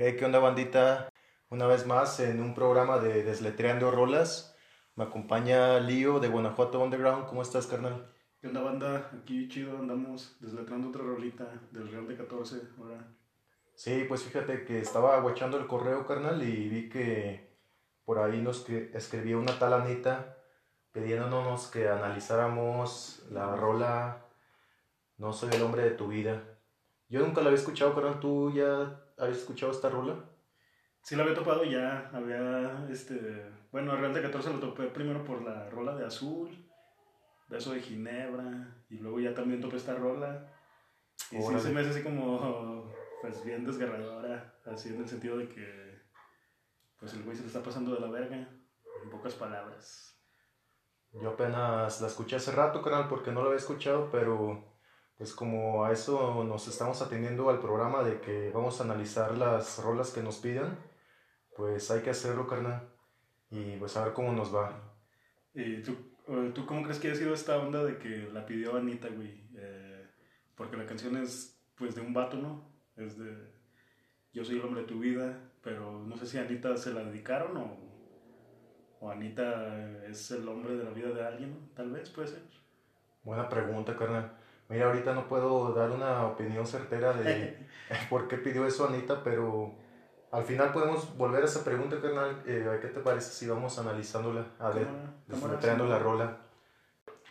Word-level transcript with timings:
Eh, 0.00 0.14
¿Qué 0.14 0.24
onda, 0.24 0.38
bandita? 0.38 1.12
Una 1.50 1.66
vez 1.66 1.84
más 1.84 2.20
en 2.20 2.40
un 2.40 2.54
programa 2.54 2.98
de 3.00 3.24
Desletreando 3.24 3.90
Rolas. 3.90 4.56
Me 4.94 5.02
acompaña 5.02 5.80
Lío 5.80 6.20
de 6.20 6.28
Guanajuato 6.28 6.78
Underground. 6.78 7.26
¿Cómo 7.26 7.42
estás, 7.42 7.66
carnal? 7.66 8.06
¿Qué 8.40 8.46
onda, 8.46 8.60
banda? 8.60 9.10
Aquí 9.20 9.48
chido, 9.48 9.76
andamos 9.76 10.36
desletreando 10.38 10.90
otra 10.90 11.02
rolita 11.02 11.52
del 11.72 11.90
Real 11.90 12.06
de 12.06 12.16
14. 12.16 12.60
Ahora. 12.78 13.08
Sí, 13.74 14.04
pues 14.08 14.22
fíjate 14.22 14.64
que 14.64 14.78
estaba 14.78 15.18
guachando 15.18 15.58
el 15.58 15.66
correo, 15.66 16.06
carnal, 16.06 16.40
y 16.44 16.68
vi 16.68 16.88
que 16.88 17.58
por 18.04 18.20
ahí 18.20 18.40
nos 18.40 18.60
que 18.60 18.92
escribió 18.94 19.40
una 19.40 19.58
tal 19.58 19.72
Anita 19.72 20.36
pidiéndonos 20.92 21.66
que 21.72 21.88
analizáramos 21.88 23.26
la 23.32 23.56
rola 23.56 24.26
No 25.16 25.32
soy 25.32 25.50
el 25.54 25.62
hombre 25.62 25.82
de 25.82 25.90
tu 25.90 26.06
vida. 26.06 26.40
Yo 27.08 27.18
nunca 27.18 27.40
la 27.40 27.48
había 27.48 27.58
escuchado, 27.58 27.96
carnal. 27.96 28.20
¿Tú 28.20 28.52
ya 28.52 29.07
habías 29.18 29.38
escuchado 29.38 29.72
esta 29.72 29.88
rola? 29.88 30.24
Sí 31.02 31.16
la 31.16 31.22
había 31.22 31.34
topado 31.34 31.64
ya, 31.64 32.10
había, 32.12 32.86
este, 32.90 33.50
bueno, 33.72 33.96
Real 33.96 34.12
de 34.12 34.22
14 34.22 34.52
lo 34.52 34.60
topé 34.60 34.88
primero 34.88 35.24
por 35.24 35.42
la 35.42 35.70
rola 35.70 35.94
de 35.94 36.04
Azul, 36.04 36.70
Beso 37.48 37.72
de 37.72 37.80
Ginebra, 37.80 38.84
y 38.90 38.98
luego 38.98 39.20
ya 39.20 39.34
también 39.34 39.60
topé 39.60 39.76
esta 39.76 39.94
rola. 39.94 40.52
Y 41.30 41.40
sí 41.40 41.60
se 41.60 41.70
me 41.70 41.80
hace 41.80 41.90
así 41.90 42.02
como, 42.02 42.92
pues 43.22 43.44
bien 43.44 43.64
desgarradora, 43.64 44.54
así 44.66 44.90
en 44.90 45.00
el 45.00 45.08
sentido 45.08 45.38
de 45.38 45.48
que, 45.48 46.02
pues 46.98 47.14
el 47.14 47.22
güey 47.22 47.36
se 47.36 47.42
le 47.42 47.48
está 47.48 47.62
pasando 47.62 47.94
de 47.94 48.00
la 48.00 48.10
verga, 48.10 48.36
en 49.02 49.10
pocas 49.10 49.34
palabras. 49.34 50.14
Yo 51.12 51.30
apenas 51.30 52.00
la 52.00 52.06
escuché 52.06 52.36
hace 52.36 52.52
rato, 52.52 52.82
carnal, 52.82 53.08
porque 53.08 53.32
no 53.32 53.40
la 53.40 53.46
había 53.46 53.58
escuchado, 53.58 54.10
pero 54.10 54.77
pues 55.18 55.34
como 55.34 55.84
a 55.84 55.92
eso 55.92 56.44
nos 56.44 56.68
estamos 56.68 57.02
atendiendo 57.02 57.50
al 57.50 57.58
programa 57.58 58.04
de 58.04 58.20
que 58.20 58.50
vamos 58.54 58.80
a 58.80 58.84
analizar 58.84 59.36
las 59.36 59.82
rolas 59.82 60.12
que 60.12 60.22
nos 60.22 60.36
pidan, 60.36 60.78
pues 61.56 61.90
hay 61.90 62.02
que 62.02 62.10
hacerlo, 62.10 62.46
carnal. 62.46 62.88
Y 63.50 63.76
pues 63.78 63.96
a 63.96 64.04
ver 64.04 64.14
cómo 64.14 64.32
nos 64.32 64.54
va. 64.54 64.80
¿Y 65.54 65.82
tú, 65.82 65.96
eh, 66.28 66.52
tú 66.54 66.64
cómo 66.66 66.84
crees 66.84 67.00
que 67.00 67.10
ha 67.10 67.14
sido 67.16 67.34
esta 67.34 67.58
onda 67.58 67.82
de 67.84 67.98
que 67.98 68.30
la 68.32 68.46
pidió 68.46 68.76
Anita, 68.76 69.08
güey? 69.08 69.48
Eh, 69.56 70.06
porque 70.54 70.76
la 70.76 70.86
canción 70.86 71.16
es, 71.16 71.60
pues, 71.74 71.96
de 71.96 72.00
un 72.00 72.14
vato, 72.14 72.36
¿no? 72.36 72.70
Es 72.96 73.18
de 73.18 73.52
Yo 74.32 74.44
soy 74.44 74.58
el 74.58 74.64
hombre 74.64 74.82
de 74.82 74.86
tu 74.86 75.00
vida, 75.00 75.50
pero 75.62 76.04
no 76.04 76.16
sé 76.16 76.26
si 76.26 76.38
a 76.38 76.42
Anita 76.42 76.76
se 76.76 76.94
la 76.94 77.02
dedicaron 77.02 77.56
o, 77.56 77.76
o 79.00 79.10
Anita 79.10 80.04
es 80.04 80.30
el 80.30 80.46
hombre 80.46 80.76
de 80.76 80.84
la 80.84 80.90
vida 80.90 81.10
de 81.10 81.26
alguien, 81.26 81.50
¿no? 81.50 81.68
Tal 81.74 81.90
vez, 81.90 82.08
puede 82.10 82.28
ser. 82.28 82.42
Buena 83.24 83.48
pregunta, 83.48 83.96
carnal. 83.96 84.38
Mira, 84.68 84.86
ahorita 84.86 85.14
no 85.14 85.28
puedo 85.28 85.72
dar 85.72 85.90
una 85.90 86.26
opinión 86.26 86.66
certera 86.66 87.12
de 87.14 87.66
por 88.10 88.28
qué 88.28 88.36
pidió 88.36 88.66
eso 88.66 88.86
Anita, 88.86 89.22
pero 89.24 89.74
al 90.30 90.44
final 90.44 90.72
podemos 90.72 91.16
volver 91.16 91.42
a 91.42 91.46
esa 91.46 91.64
pregunta, 91.64 92.00
carnal. 92.00 92.42
Eh, 92.46 92.78
¿Qué 92.82 92.88
te 92.88 93.00
parece 93.00 93.32
si 93.32 93.46
vamos 93.46 93.78
analizándola? 93.78 94.46
A 94.58 94.70
ver. 94.70 94.86
Sí. 95.30 95.66
la 95.88 95.98
rola. 95.98 96.38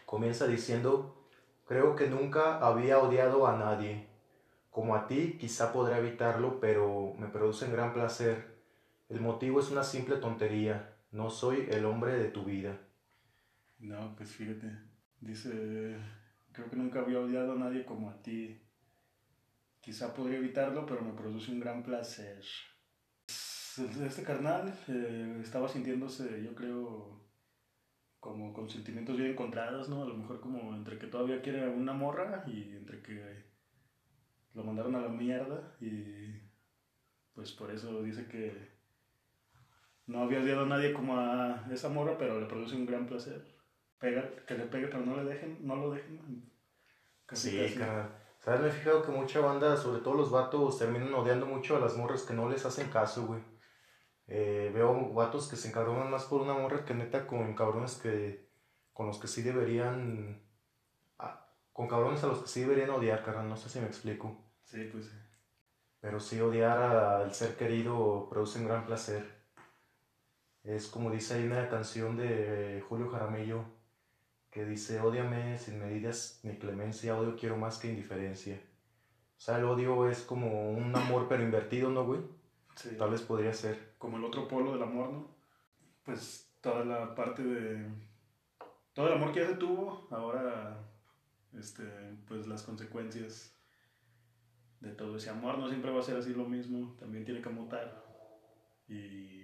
Comienza 0.05 0.47
diciendo, 0.47 1.27
creo 1.67 1.95
que 1.95 2.07
nunca 2.07 2.57
había 2.59 2.99
odiado 2.99 3.45
a 3.45 3.55
nadie. 3.57 4.07
Como 4.71 4.95
a 4.95 5.07
ti, 5.07 5.37
quizá 5.39 5.73
podré 5.73 5.97
evitarlo, 5.97 6.59
pero 6.59 7.13
me 7.17 7.27
producen 7.27 7.71
gran 7.71 7.93
placer. 7.93 8.57
El 9.09 9.21
motivo 9.21 9.59
es 9.59 9.69
una 9.69 9.83
simple 9.83 10.17
tontería. 10.17 10.95
No 11.11 11.29
soy 11.29 11.67
el 11.69 11.85
hombre 11.85 12.13
de 12.13 12.29
tu 12.29 12.43
vida. 12.45 12.77
No, 13.79 14.15
pues 14.15 14.31
fíjate. 14.31 14.71
Dice, 15.21 15.97
creo 16.57 16.69
que 16.71 16.75
nunca 16.75 17.01
había 17.01 17.19
odiado 17.19 17.51
a 17.51 17.55
nadie 17.55 17.85
como 17.85 18.09
a 18.09 18.21
ti. 18.23 18.59
Quizá 19.79 20.13
podría 20.13 20.39
evitarlo, 20.39 20.87
pero 20.87 21.01
me 21.01 21.13
produce 21.13 21.51
un 21.51 21.59
gran 21.59 21.83
placer. 21.83 22.43
Este 24.03 24.23
carnal 24.23 24.73
eh, 24.87 25.39
estaba 25.43 25.69
sintiéndose, 25.69 26.43
yo 26.43 26.55
creo, 26.55 27.21
como 28.19 28.53
con 28.53 28.67
sentimientos 28.69 29.17
bien 29.17 29.31
encontrados, 29.31 29.87
¿no? 29.87 30.01
A 30.01 30.07
lo 30.07 30.15
mejor 30.15 30.41
como 30.41 30.75
entre 30.75 30.97
que 30.97 31.05
todavía 31.05 31.43
quiere 31.43 31.69
una 31.69 31.93
morra 31.93 32.43
y 32.47 32.75
entre 32.75 33.03
que 33.03 33.45
lo 34.55 34.63
mandaron 34.63 34.95
a 34.95 35.01
la 35.01 35.09
mierda 35.09 35.77
y 35.79 36.41
pues 37.35 37.51
por 37.51 37.69
eso 37.69 38.01
dice 38.01 38.27
que 38.27 38.77
no 40.07 40.23
había 40.23 40.39
odiado 40.39 40.63
a 40.63 40.69
nadie 40.69 40.91
como 40.91 41.17
a 41.19 41.67
esa 41.71 41.89
morra, 41.89 42.17
pero 42.17 42.39
le 42.39 42.47
produce 42.47 42.75
un 42.75 42.87
gran 42.87 43.05
placer. 43.05 43.45
Pega, 43.99 44.29
que 44.47 44.55
le 44.55 44.65
pegue, 44.65 44.87
pero 44.87 45.05
no 45.05 45.17
le 45.17 45.23
dejen, 45.23 45.59
no 45.61 45.75
lo 45.75 45.91
dejen. 45.91 46.56
Casi, 47.27 47.51
Sí, 47.51 47.57
casi. 47.61 47.75
carnal. 47.77 48.09
¿Sabes? 48.39 48.61
Me 48.61 48.67
he 48.69 48.71
fijado 48.71 49.03
que 49.03 49.11
mucha 49.11 49.39
banda, 49.41 49.77
sobre 49.77 50.01
todo 50.01 50.15
los 50.15 50.31
vatos, 50.31 50.79
terminan 50.79 51.13
odiando 51.13 51.45
mucho 51.45 51.75
a 51.77 51.79
las 51.79 51.95
morras 51.97 52.23
que 52.23 52.33
no 52.33 52.49
les 52.49 52.65
hacen 52.65 52.89
caso, 52.89 53.27
güey. 53.27 53.41
Eh, 54.27 54.71
veo 54.73 55.13
vatos 55.13 55.47
que 55.47 55.55
se 55.55 55.67
encabronan 55.69 56.09
más 56.09 56.25
por 56.25 56.41
una 56.41 56.53
morra 56.53 56.83
que 56.85 56.93
neta 56.95 57.27
con 57.27 57.53
cabrones 57.55 57.95
que... 57.95 58.47
Con 58.93 59.07
los 59.07 59.19
que 59.19 59.27
sí 59.27 59.43
deberían... 59.43 60.41
con 61.73 61.87
cabrones 61.87 62.23
a 62.23 62.27
los 62.27 62.39
que 62.39 62.47
sí 62.47 62.61
deberían 62.61 62.89
odiar, 62.89 63.23
carnal. 63.23 63.47
No 63.49 63.57
sé 63.57 63.69
si 63.69 63.79
me 63.79 63.85
explico. 63.87 64.35
Sí, 64.63 64.89
pues 64.91 65.05
sí. 65.05 65.11
Pero 65.99 66.19
sí 66.19 66.39
odiar 66.41 66.77
al 66.79 67.33
ser 67.33 67.55
querido 67.57 68.27
produce 68.29 68.59
un 68.59 68.65
gran 68.67 68.85
placer. 68.85 69.37
Es 70.63 70.87
como 70.87 71.11
dice 71.11 71.35
ahí 71.35 71.45
una 71.45 71.69
canción 71.69 72.17
de 72.17 72.83
Julio 72.89 73.09
Jaramillo 73.09 73.63
que 74.57 74.65
dice, 74.65 74.99
ódiame 75.01 75.55
sin 75.59 75.79
medidas 75.79 76.39
ni 76.41 76.57
clemencia, 76.57 77.15
odio 77.15 77.35
quiero 77.35 77.57
más 77.57 77.77
que 77.77 77.89
indiferencia. 77.89 78.59
O 79.37 79.39
sea, 79.39 79.59
el 79.59 79.65
odio 79.65 80.09
es 80.09 80.23
como 80.23 80.71
un 80.71 80.95
amor 80.95 81.27
pero 81.29 81.43
invertido, 81.43 81.91
¿no, 81.91 82.03
güey? 82.03 82.21
Sí. 82.75 82.89
Tal 82.97 83.11
vez 83.11 83.21
podría 83.21 83.53
ser. 83.53 83.93
Como 83.99 84.17
el 84.17 84.23
otro 84.23 84.47
polo 84.47 84.73
del 84.73 84.81
amor, 84.81 85.11
¿no? 85.11 85.27
Pues 86.03 86.51
toda 86.59 86.83
la 86.83 87.13
parte 87.13 87.43
de. 87.43 87.87
Todo 88.93 89.09
el 89.09 89.13
amor 89.13 89.31
que 89.31 89.41
ya 89.41 89.47
se 89.47 89.57
tuvo, 89.57 90.07
ahora. 90.09 90.83
Este, 91.55 91.83
pues 92.27 92.47
las 92.47 92.63
consecuencias 92.63 93.55
de 94.79 94.89
todo 94.89 95.17
ese 95.17 95.29
amor 95.29 95.59
no 95.59 95.69
siempre 95.69 95.91
va 95.91 95.99
a 95.99 96.03
ser 96.03 96.17
así 96.17 96.33
lo 96.33 96.45
mismo, 96.45 96.95
también 96.97 97.23
tiene 97.25 97.43
que 97.43 97.49
mutar. 97.49 98.03
Y 98.87 99.36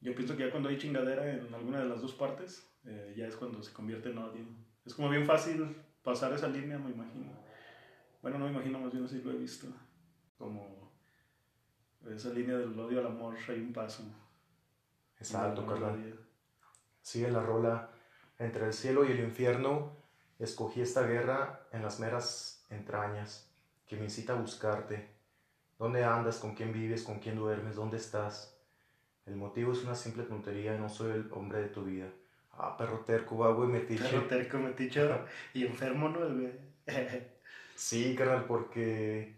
yo 0.00 0.14
pienso 0.14 0.36
que 0.36 0.44
ya 0.44 0.50
cuando 0.50 0.68
hay 0.68 0.78
chingadera 0.78 1.30
en 1.30 1.52
alguna 1.52 1.80
de 1.80 1.86
las 1.86 2.00
dos 2.00 2.14
partes, 2.14 2.66
eh, 2.84 3.14
ya 3.16 3.26
es 3.26 3.36
cuando 3.36 3.62
se 3.62 3.72
convierte 3.72 4.10
en 4.10 4.18
odio. 4.18 4.44
Es 4.84 4.94
como 4.94 5.10
bien 5.10 5.26
fácil 5.26 5.76
pasar 6.02 6.32
esa 6.32 6.48
línea, 6.48 6.78
me 6.78 6.90
imagino. 6.90 7.30
Bueno, 8.22 8.38
no 8.38 8.46
me 8.46 8.52
imagino, 8.52 8.78
más 8.78 8.92
bien 8.92 9.04
así 9.04 9.20
lo 9.20 9.32
he 9.32 9.36
visto. 9.36 9.66
Como 10.38 10.90
esa 12.08 12.30
línea 12.30 12.56
del 12.56 12.78
odio 12.78 13.00
al 13.00 13.06
amor, 13.06 13.36
hay 13.48 13.60
un 13.60 13.72
paso. 13.72 14.02
Exacto, 15.18 15.66
carnal. 15.66 16.00
odio. 16.00 16.16
Sigue 17.02 17.30
la 17.30 17.42
rola. 17.42 17.90
Entre 18.38 18.64
el 18.64 18.72
cielo 18.72 19.04
y 19.04 19.12
el 19.12 19.20
infierno, 19.20 19.98
escogí 20.38 20.80
esta 20.80 21.02
guerra 21.02 21.68
en 21.72 21.82
las 21.82 22.00
meras 22.00 22.64
entrañas, 22.70 23.52
que 23.86 23.96
me 23.96 24.04
incita 24.04 24.32
a 24.32 24.40
buscarte. 24.40 25.10
¿Dónde 25.78 26.04
andas? 26.04 26.38
¿Con 26.38 26.54
quién 26.54 26.72
vives? 26.72 27.02
¿Con 27.02 27.18
quién 27.18 27.36
duermes? 27.36 27.76
¿Dónde 27.76 27.98
estás? 27.98 28.59
El 29.26 29.36
motivo 29.36 29.72
es 29.72 29.82
una 29.84 29.94
simple 29.94 30.24
tontería, 30.24 30.76
no 30.78 30.88
soy 30.88 31.12
el 31.12 31.28
hombre 31.32 31.60
de 31.62 31.68
tu 31.68 31.84
vida. 31.84 32.08
Ah, 32.52 32.76
perro 32.76 33.00
terco, 33.00 33.38
va, 33.38 33.52
güey, 33.52 33.68
metiche. 33.68 34.02
Perro 34.02 34.24
terco, 34.26 34.58
meticho 34.58 35.24
y 35.54 35.64
enfermo, 35.66 36.08
¿no? 36.08 36.24
El 36.24 36.40
güey. 36.40 37.22
Sí, 37.76 38.14
carnal, 38.16 38.44
porque, 38.46 39.36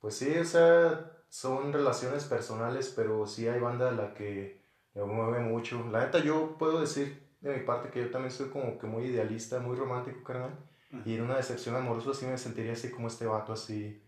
pues 0.00 0.16
sí, 0.16 0.30
o 0.38 0.44
sea, 0.44 1.10
son 1.28 1.72
relaciones 1.72 2.24
personales, 2.24 2.92
pero 2.94 3.26
sí 3.26 3.48
hay 3.48 3.58
banda 3.60 3.88
a 3.88 3.92
la 3.92 4.14
que 4.14 4.60
me 4.94 5.04
mueve 5.04 5.40
mucho. 5.40 5.84
La 5.90 6.04
neta, 6.04 6.18
yo 6.22 6.56
puedo 6.58 6.80
decir 6.80 7.28
de 7.40 7.56
mi 7.56 7.64
parte 7.64 7.90
que 7.90 8.00
yo 8.02 8.10
también 8.10 8.30
soy 8.30 8.50
como 8.50 8.78
que 8.78 8.86
muy 8.86 9.04
idealista, 9.06 9.58
muy 9.58 9.76
romántico, 9.76 10.22
carnal. 10.22 10.56
Y 11.04 11.14
en 11.14 11.22
una 11.22 11.36
decepción 11.36 11.76
amorosa 11.76 12.12
sí 12.14 12.26
me 12.26 12.36
sentiría 12.36 12.72
así 12.72 12.90
como 12.90 13.06
este 13.08 13.24
vato, 13.24 13.52
así, 13.52 14.02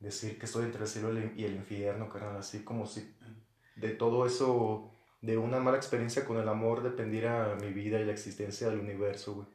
decir 0.00 0.38
que 0.38 0.46
estoy 0.46 0.64
entre 0.64 0.82
el 0.82 0.88
cielo 0.88 1.12
y 1.12 1.18
el- 1.18 1.38
y 1.40 1.44
el 1.44 1.54
infierno, 1.56 2.08
carnal, 2.08 2.36
así 2.38 2.64
como 2.64 2.86
si 2.86 3.14
de 3.80 3.90
todo 3.90 4.26
eso, 4.26 4.90
de 5.20 5.38
una 5.38 5.60
mala 5.60 5.76
experiencia 5.76 6.24
con 6.24 6.38
el 6.38 6.48
amor 6.48 6.82
dependiera 6.82 7.56
mi 7.60 7.72
vida 7.72 8.00
y 8.00 8.04
la 8.04 8.12
existencia 8.12 8.68
del 8.68 8.80
universo, 8.80 9.34
güey. 9.34 9.46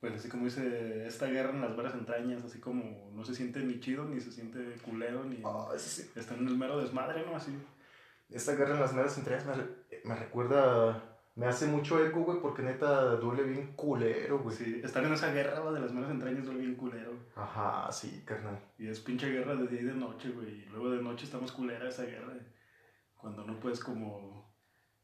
Pues 0.00 0.14
así 0.14 0.28
como 0.28 0.44
dice, 0.44 1.06
esta 1.06 1.26
guerra 1.26 1.50
en 1.50 1.62
las 1.62 1.76
veras 1.76 1.94
entrañas, 1.94 2.44
así 2.44 2.60
como 2.60 3.10
no 3.12 3.24
se 3.24 3.34
siente 3.34 3.60
ni 3.60 3.80
chido, 3.80 4.04
ni 4.04 4.20
se 4.20 4.30
siente 4.30 4.60
culero, 4.84 5.24
ni 5.24 5.36
eso 5.36 5.78
sí. 5.78 6.10
está 6.14 6.34
en 6.34 6.46
el 6.46 6.56
mero 6.56 6.78
desmadre, 6.78 7.24
¿no? 7.24 7.34
Así. 7.34 7.52
Esta 8.28 8.54
guerra 8.54 8.74
en 8.74 8.80
las 8.80 8.92
meras 8.92 9.16
entregas 9.16 9.46
me, 9.46 9.54
me 10.04 10.14
recuerda, 10.14 11.18
me 11.34 11.46
hace 11.46 11.66
mucho 11.66 12.04
eco, 12.04 12.20
güey, 12.20 12.40
porque 12.40 12.62
neta 12.62 13.16
duele 13.16 13.44
bien 13.44 13.72
culero, 13.74 14.40
güey. 14.40 14.54
Sí, 14.54 14.80
estar 14.84 15.02
en 15.02 15.14
esa 15.14 15.32
guerra 15.32 15.60
güey, 15.60 15.74
de 15.74 15.80
las 15.80 15.92
meras 15.92 16.10
entrañas 16.10 16.44
duele 16.44 16.60
bien 16.60 16.74
culero. 16.74 17.12
Ajá, 17.34 17.90
sí, 17.90 18.22
carnal. 18.26 18.58
Y 18.78 18.88
es 18.88 19.00
pinche 19.00 19.30
guerra 19.30 19.56
de 19.56 19.66
día 19.66 19.80
y 19.80 19.84
de 19.84 19.94
noche, 19.94 20.28
güey. 20.28 20.62
Y 20.62 20.66
luego 20.66 20.90
de 20.90 21.02
noche 21.02 21.24
estamos 21.24 21.52
culera 21.52 21.88
esa 21.88 22.04
guerra. 22.04 22.34
Cuando 23.26 23.44
no 23.44 23.58
puedes 23.58 23.80
como 23.80 24.56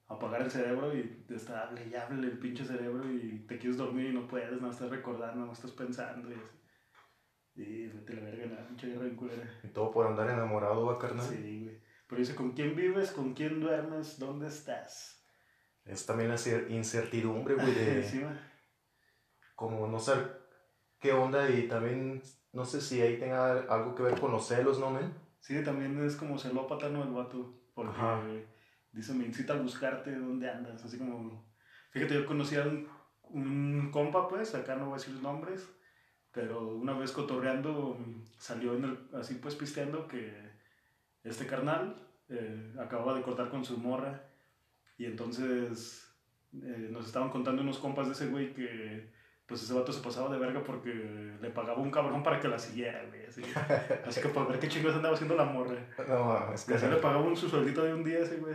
apagar 0.07 0.43
el 0.43 0.51
cerebro 0.53 0.97
y 0.97 1.25
te 1.27 1.35
está 1.35 1.67
hable 1.67 1.89
y 1.89 1.95
hable 1.97 2.29
el 2.29 2.39
pinche 2.39 2.65
cerebro 2.65 3.13
y 3.13 3.45
te 3.49 3.59
quieres 3.59 3.77
dormir 3.77 4.11
y 4.11 4.13
no 4.13 4.29
puedes, 4.29 4.63
no 4.63 4.71
estás 4.71 4.91
recordando, 4.91 5.45
no 5.45 5.53
estás 5.53 5.73
pensando 5.73 6.31
y 6.31 6.35
así. 6.35 6.57
Y 7.57 7.87
a 7.91 8.15
la 8.15 8.21
verga, 8.21 8.61
la 8.61 8.69
pinche 8.69 8.87
guerra 8.87 9.17
culera. 9.17 9.61
Y 9.65 9.69
todo 9.71 9.91
por 9.91 10.07
andar 10.07 10.31
enamorado, 10.31 10.87
va, 10.87 11.01
carnal. 11.01 11.27
Sí, 11.27 11.65
güey. 11.65 11.83
Pero 12.07 12.21
dice, 12.21 12.37
¿con 12.37 12.53
quién 12.53 12.77
vives? 12.77 13.11
¿Con 13.11 13.35
quién 13.35 13.59
duermes? 13.59 14.21
¿Dónde 14.21 14.47
estás? 14.47 15.27
Es 15.85 16.07
también 16.07 16.31
la 16.31 16.37
incertidumbre, 16.69 17.57
güey, 17.57 17.75
de... 17.75 18.39
como 19.57 19.89
no 19.89 19.99
saber 19.99 20.49
qué 21.01 21.13
onda 21.13 21.51
y 21.51 21.67
también 21.67 22.23
no 22.53 22.65
sé 22.65 22.81
si 22.81 23.03
ahí 23.03 23.19
tenga 23.19 23.63
algo 23.63 23.97
que 23.97 24.05
ver 24.05 24.21
con 24.21 24.31
los 24.31 24.47
celos, 24.47 24.79
¿no, 24.79 24.91
men? 24.91 25.13
Sí, 25.41 25.61
también 25.65 26.01
es 26.05 26.15
como 26.15 26.39
celópata, 26.39 26.89
¿no? 26.89 27.03
El 27.03 27.11
vato. 27.11 27.62
Porque 27.75 28.47
dice, 28.93 29.15
me 29.15 29.25
incita 29.25 29.55
a 29.55 29.61
buscarte 29.61 30.15
dónde 30.15 30.51
andas. 30.51 30.85
Así 30.85 30.99
como. 30.99 31.53
Fíjate, 31.91 32.15
yo 32.15 32.27
conocí 32.27 32.57
a 32.57 32.65
un, 33.31 33.91
compa, 33.91 34.29
pues, 34.29 34.55
acá 34.55 34.77
no 34.77 34.87
voy 34.87 34.95
a 34.95 34.97
decir 34.97 35.15
los 35.15 35.23
nombres, 35.23 35.69
pero 36.33 36.69
una 36.69 36.95
vez 36.95 37.13
cotorreando 37.13 37.99
salió 38.39 38.75
en 38.75 38.85
el, 38.85 38.99
así 39.15 39.35
pues 39.35 39.55
pisteando 39.55 40.09
que 40.09 40.33
este 41.23 41.47
carnal 41.47 42.09
eh, 42.29 42.75
acababa 42.81 43.15
de 43.15 43.23
cortar 43.23 43.51
con 43.51 43.65
su 43.65 43.79
morra 43.79 44.25
y 44.97 45.05
entonces 45.05 46.11
eh, 46.55 46.89
nos 46.91 47.07
estaban 47.07 47.31
contando 47.31 47.63
unos 47.63 47.79
compas 47.79 48.07
de 48.07 48.13
ese 48.13 48.29
güey 48.29 48.55
que 48.55 49.13
pues 49.53 49.65
ese 49.65 49.75
vato 49.75 49.93
se 49.93 50.01
pasaba 50.01 50.33
de 50.33 50.39
verga 50.39 50.65
porque 50.65 50.89
le 51.39 51.51
pagaba 51.51 51.79
un 51.79 51.91
cabrón 51.91 52.23
para 52.23 52.41
que 52.41 52.49
la 52.49 52.59
siguiera, 52.59 53.05
güey. 53.05 53.27
Así, 53.27 53.43
así 54.07 54.23
que 54.23 54.31
para 54.31 54.47
ver 54.47 54.59
qué 54.59 54.67
chingos 54.67 54.95
andaba 54.95 55.15
haciendo 55.15 55.37
la 55.37 55.45
morra. 55.45 55.77
No, 56.09 56.55
es 56.55 56.65
que... 56.65 56.73
Así 56.73 56.87
le 56.87 56.97
pagaba 56.97 57.23
un 57.23 57.37
su 57.37 57.51
sueldito 57.51 57.85
de 57.85 57.93
un 57.93 58.03
día 58.03 58.21
ese 58.21 58.39
güey. 58.39 58.55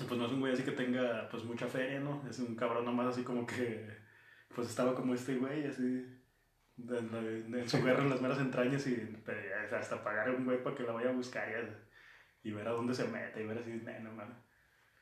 Y 0.00 0.04
pues 0.04 0.18
no 0.18 0.24
es 0.24 0.32
un 0.32 0.40
güey 0.40 0.54
así 0.54 0.62
que 0.62 0.70
tenga 0.72 1.28
pues 1.30 1.44
mucha 1.44 1.66
feria, 1.66 2.00
¿no? 2.00 2.26
Es 2.26 2.38
un 2.38 2.56
cabrón 2.56 2.86
nomás 2.86 3.08
así 3.08 3.22
como 3.22 3.46
que 3.46 3.86
pues 4.54 4.66
estaba 4.66 4.94
como 4.94 5.12
este 5.12 5.34
güey, 5.34 5.66
así 5.66 6.06
en 6.78 7.68
su 7.68 7.84
guerra 7.84 8.02
en 8.02 8.08
las 8.08 8.22
meras 8.22 8.38
entrañas 8.38 8.86
y 8.86 9.14
hasta 9.78 10.02
pagar 10.02 10.28
a 10.30 10.32
un 10.32 10.46
güey 10.46 10.62
para 10.62 10.74
que 10.74 10.84
la 10.84 10.92
vaya 10.92 11.10
a 11.10 11.12
buscar 11.12 11.48
y, 12.42 12.50
ver 12.50 12.66
a 12.66 12.70
dónde 12.70 12.94
se 12.94 13.06
mete 13.08 13.42
y 13.42 13.46
ver 13.46 13.58
así, 13.58 13.82
no, 14.02 14.12
no, 14.12 14.24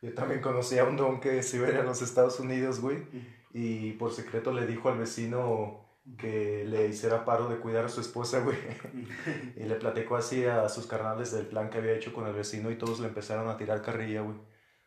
Yo 0.03 0.15
también 0.15 0.41
conocí 0.41 0.79
a 0.79 0.85
un 0.85 0.97
don 0.97 1.21
que 1.21 1.45
se 1.45 1.59
iba 1.59 1.69
a 1.69 1.85
los 1.85 2.03
Estados 2.03 2.41
Unidos, 2.41 2.81
güey 2.81 3.07
y 3.55 3.93
por 3.93 4.13
secreto 4.13 4.53
le 4.53 4.67
dijo 4.67 4.89
al 4.89 4.99
vecino 4.99 5.87
que 6.19 6.65
le 6.67 6.89
hiciera 6.89 7.25
paro 7.25 7.49
de 7.49 7.59
cuidar 7.59 7.85
a 7.85 7.89
su 7.89 8.01
esposa, 8.01 8.41
güey. 8.41 8.59
y 9.57 9.63
le 9.63 9.77
platicó 9.77 10.17
así 10.17 10.45
a 10.45 10.69
sus 10.69 10.89
carnales 10.89 11.31
del 11.31 11.47
plan 11.47 11.71
que 11.71 11.79
había 11.79 11.93
hecho 11.93 12.13
con 12.13 12.27
el 12.27 12.35
vecino 12.35 12.73
y 12.73 12.77
todos 12.77 12.99
le 12.99 13.07
empezaron 13.07 13.49
a 13.49 13.57
tirar 13.57 13.81
carrilla, 13.81 14.23
güey. 14.23 14.37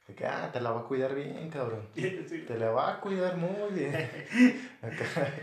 De 0.06 0.16
que, 0.16 0.26
ah, 0.26 0.50
te 0.52 0.60
la 0.60 0.72
va 0.72 0.82
a 0.82 0.84
cuidar 0.84 1.16
bien, 1.16 1.50
cabrón. 1.50 1.88
Te 1.94 2.60
la 2.60 2.72
va 2.72 2.94
a 2.94 3.02
cuidar 3.02 3.38
muy 3.38 3.72
bien. 3.74 3.96
Acá. 4.82 5.34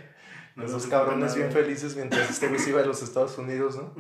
Esos 0.63 0.87
cabrones 0.87 1.35
bien 1.35 1.51
felices 1.51 1.97
mientras 1.97 2.31
este 2.31 2.49
güey 2.49 2.61
se 2.61 2.71
iba 2.71 2.83
a 2.83 2.87
los 2.87 3.03
Estados 3.03 3.37
Unidos, 3.39 3.77
¿no? 3.77 3.95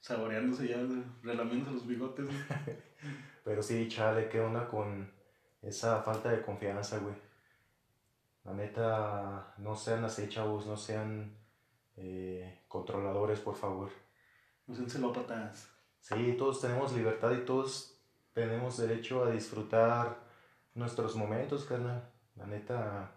Saboreándose 0.00 0.68
ya, 0.68 0.76
relamiéndose 1.22 1.72
los 1.72 1.86
bigotes. 1.86 2.26
Pero 3.44 3.62
sí, 3.62 3.88
chale, 3.88 4.28
¿qué 4.28 4.40
onda 4.40 4.68
con 4.68 5.10
esa 5.62 6.02
falta 6.02 6.30
de 6.30 6.42
confianza, 6.42 6.98
güey? 6.98 7.14
La 8.44 8.52
neta, 8.52 9.54
no 9.58 9.74
sean 9.74 10.04
así, 10.04 10.28
chavos, 10.28 10.66
no 10.66 10.76
sean 10.76 11.34
eh, 11.96 12.62
controladores, 12.68 13.40
por 13.40 13.56
favor. 13.56 13.90
No 14.66 14.74
sean 14.74 14.90
celópatas. 14.90 15.70
Sí, 16.00 16.34
todos 16.38 16.60
tenemos 16.60 16.92
libertad 16.92 17.32
y 17.32 17.44
todos 17.46 17.98
tenemos 18.34 18.76
derecho 18.76 19.24
a 19.24 19.30
disfrutar 19.30 20.18
nuestros 20.74 21.16
momentos, 21.16 21.64
carnal. 21.64 22.10
La 22.36 22.46
neta, 22.46 23.12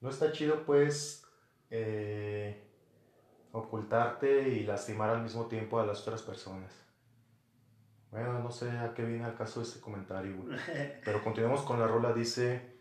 no 0.00 0.10
está 0.10 0.32
chido, 0.32 0.66
pues, 0.66 1.24
eh, 1.70 2.62
ocultarte 3.52 4.48
y 4.50 4.64
lastimar 4.64 5.10
al 5.10 5.22
mismo 5.22 5.46
tiempo 5.46 5.80
a 5.80 5.86
las 5.86 6.02
otras 6.02 6.22
personas. 6.22 6.74
Bueno, 8.10 8.40
no 8.40 8.50
sé 8.50 8.70
a 8.70 8.92
qué 8.92 9.04
viene 9.04 9.24
al 9.24 9.36
caso 9.36 9.60
de 9.60 9.66
este 9.66 9.80
comentario, 9.80 10.44
Pero 11.04 11.24
continuemos 11.24 11.62
con 11.62 11.80
la 11.80 11.86
rola, 11.86 12.12
dice... 12.12 12.80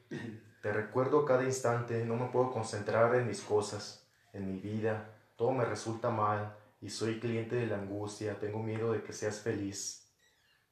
Te 0.61 0.73
recuerdo 0.73 1.25
cada 1.25 1.43
instante, 1.43 2.03
no 2.05 2.15
me 2.15 2.27
puedo 2.27 2.51
concentrar 2.51 3.15
en 3.15 3.27
mis 3.27 3.41
cosas, 3.41 4.05
en 4.33 4.51
mi 4.51 4.59
vida, 4.59 5.15
todo 5.37 5.51
me 5.51 5.63
resulta 5.63 6.09
mal 6.09 6.55
y 6.81 6.89
soy 6.89 7.19
cliente 7.19 7.55
de 7.55 7.67
la 7.67 7.77
angustia, 7.77 8.39
tengo 8.39 8.61
miedo 8.61 8.91
de 8.91 9.01
que 9.03 9.13
seas 9.13 9.39
feliz. 9.39 10.11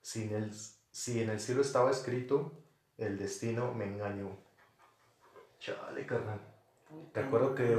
Si 0.02 0.24
en 0.24 0.36
el, 0.36 0.54
si 0.92 1.22
en 1.22 1.30
el 1.30 1.40
cielo 1.40 1.62
estaba 1.62 1.92
escrito, 1.92 2.52
el 2.98 3.18
destino 3.18 3.74
me 3.74 3.86
engañó. 3.86 4.38
Chale, 5.60 6.06
carnal. 6.06 6.40
Te 7.14 7.22
acuerdo 7.22 7.56
que 7.56 7.78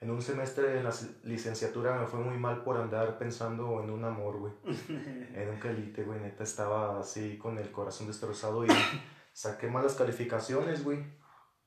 en 0.00 0.10
un 0.10 0.22
semestre 0.22 0.68
de 0.68 0.82
la 0.82 0.92
licenciatura 1.24 1.98
me 1.98 2.06
fue 2.06 2.20
muy 2.20 2.38
mal 2.38 2.62
por 2.62 2.76
andar 2.76 3.18
pensando 3.18 3.82
en 3.82 3.90
un 3.90 4.04
amor, 4.04 4.38
güey. 4.38 4.52
En 5.34 5.48
un 5.48 5.58
calite, 5.58 6.04
güey. 6.04 6.20
Neta 6.20 6.44
estaba 6.44 7.00
así 7.00 7.36
con 7.38 7.58
el 7.58 7.70
corazón 7.72 8.06
destrozado 8.06 8.64
y 8.64 8.68
saqué 9.38 9.68
malas 9.68 9.94
calificaciones, 9.94 10.82
güey. 10.82 10.98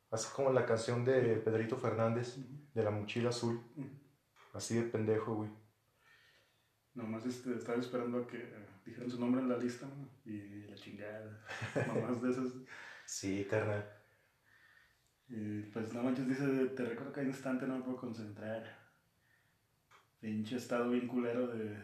Así 0.09 0.27
como 0.35 0.51
la 0.51 0.65
canción 0.65 1.05
de 1.05 1.37
Pedrito 1.37 1.77
Fernández, 1.77 2.35
de 2.73 2.83
la 2.83 2.91
mochila 2.91 3.29
azul. 3.29 3.61
Así 4.53 4.75
de 4.75 4.83
pendejo, 4.83 5.35
güey. 5.35 5.49
Nomás 6.93 7.25
este, 7.25 7.55
estaba 7.55 7.79
esperando 7.79 8.17
a 8.17 8.27
que 8.27 8.53
dijeran 8.85 9.09
su 9.09 9.21
nombre 9.21 9.39
en 9.39 9.47
la 9.47 9.57
lista, 9.57 9.87
¿no? 9.87 10.09
Y 10.29 10.67
la 10.67 10.75
chingada. 10.75 11.45
Nomás 11.87 12.21
de 12.21 12.31
esas. 12.31 12.47
Sí, 13.05 13.45
carnal. 13.49 13.83
Y 15.27 15.63
pues 15.63 15.91
no 15.91 16.01
manches, 16.01 16.29
dice, 16.29 16.45
te 16.67 16.85
recuerdo 16.85 17.11
que 17.11 17.19
hay 17.19 17.25
un 17.25 17.33
instante 17.33 17.67
no 17.67 17.77
me 17.77 17.83
puedo 17.83 17.97
concentrar. 17.97 18.63
Pinche 20.21 20.55
estado 20.55 20.89
bien 20.89 21.07
culero 21.07 21.47
de, 21.47 21.77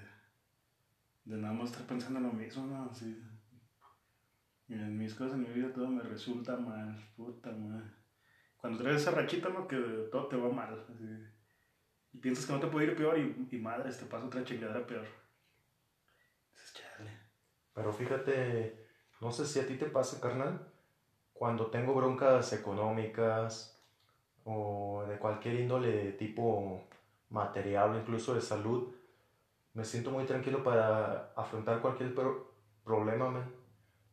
de 1.26 1.38
nada 1.38 1.54
más 1.54 1.72
estar 1.72 1.86
pensando 1.86 2.20
en 2.20 2.28
lo 2.28 2.32
mismo, 2.32 2.66
¿no? 2.66 2.90
Así, 2.90 3.22
en 4.76 4.98
mis 4.98 5.16
cosas 5.16 5.36
en 5.36 5.44
mi 5.44 5.50
vida 5.50 5.72
todo 5.74 5.88
me 5.88 6.04
resulta 6.04 6.58
mal, 6.58 6.96
puta 7.16 7.52
madre. 7.52 7.90
Cuando 8.58 8.84
traes 8.84 9.02
esa 9.02 9.12
rachita, 9.12 9.50
¿no? 9.50 9.68
Que 9.68 9.78
todo 10.12 10.28
te 10.28 10.36
va 10.36 10.50
mal. 10.50 10.86
y 12.12 12.18
piensas 12.18 12.46
que 12.46 12.54
no 12.54 12.60
te 12.60 12.68
puede 12.68 12.88
ir 12.88 12.96
peor 12.96 13.18
y, 13.18 13.48
y 13.50 13.60
madre, 13.60 13.92
te 13.92 14.06
pasa 14.06 14.26
otra 14.26 14.44
chingadera 14.44 14.86
peor. 14.86 15.06
Dices, 16.52 16.74
chale. 16.74 17.12
Pero 17.74 17.94
fíjate, 17.94 18.88
no 19.22 19.32
sé 19.32 19.46
si 19.46 19.60
a 19.60 19.68
ti 19.68 19.76
te 19.76 19.86
pasa, 19.86 20.20
carnal, 20.20 20.74
cuando 21.34 21.68
tengo 21.68 21.94
broncas 21.94 22.52
económicas 22.52 23.80
o 24.44 25.06
de 25.08 25.18
cualquier 25.18 25.62
índole 25.62 26.14
tipo 26.14 26.88
material 27.30 27.92
o 27.92 28.00
incluso 28.00 28.34
de 28.34 28.42
salud, 28.42 28.94
me 29.74 29.86
siento 29.86 30.12
muy 30.12 30.26
tranquilo 30.26 30.64
para 30.64 31.34
afrontar 31.36 31.82
cualquier 31.82 32.16
problema, 32.84 33.30
man 33.30 33.57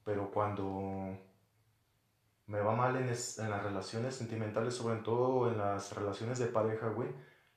pero 0.05 0.31
cuando 0.31 1.19
me 2.47 2.61
va 2.61 2.77
mal 2.77 2.97
en, 2.97 3.09
en, 3.09 3.51
las 3.51 3.63
relaciones 3.63 4.15
sentimentales, 4.15 4.75
sobre 4.75 5.01
todo 5.01 5.51
en 5.51 5.59
las 5.59 5.95
relaciones 5.95 6.39
de 6.39 6.47
pareja, 6.47 6.89
güey, 6.89 7.09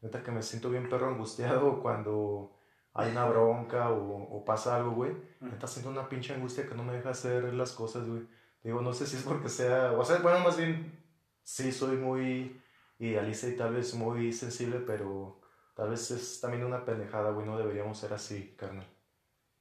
neta 0.01 0.24
que 0.24 0.32
me 0.32 0.42
siento 0.42 0.70
bien 0.70 0.89
perro 0.89 1.10
angustiado 1.10 1.82
cuando 1.82 2.54
hay 2.94 3.12
una 3.12 3.25
bronca 3.25 3.92
o, 3.92 4.38
o 4.38 4.46
pasa 4.46 4.77
algo, 4.77 4.92
güey, 4.92 5.13
neta 5.42 5.68
siento 5.68 5.89
una 5.89 6.10
pinche 6.10 6.34
angustia 6.34 6.68
que 6.68 6.75
no 6.75 6.84
me 6.84 6.94
deja 6.94 7.12
hacer 7.12 7.54
las 7.54 7.74
cosas, 7.74 8.08
güey. 8.08 8.27
Digo, 8.63 8.82
no 8.82 8.94
sé 8.94 9.06
si 9.06 9.18
es 9.18 9.24
porque 9.24 9.50
sea, 9.50 9.94
o 9.94 10.04
sea, 10.04 10.18
bueno, 10.20 10.39
más 10.39 10.58
bien 10.58 11.00
sí 11.44 11.72
soy 11.72 11.98
muy 11.98 12.62
idealista 13.00 13.48
y 13.48 13.56
tal 13.56 13.74
vez 13.74 13.94
muy 13.94 14.34
sensible, 14.34 14.80
pero 14.80 15.39
tal 15.75 15.89
vez 15.89 16.12
es 16.12 16.42
también 16.42 16.66
una 16.66 16.84
pendejada, 16.84 17.32
güey, 17.32 17.46
no 17.46 17.58
deberíamos 17.58 17.98
ser 17.98 18.13
así, 18.13 18.56
carnal. 18.58 18.88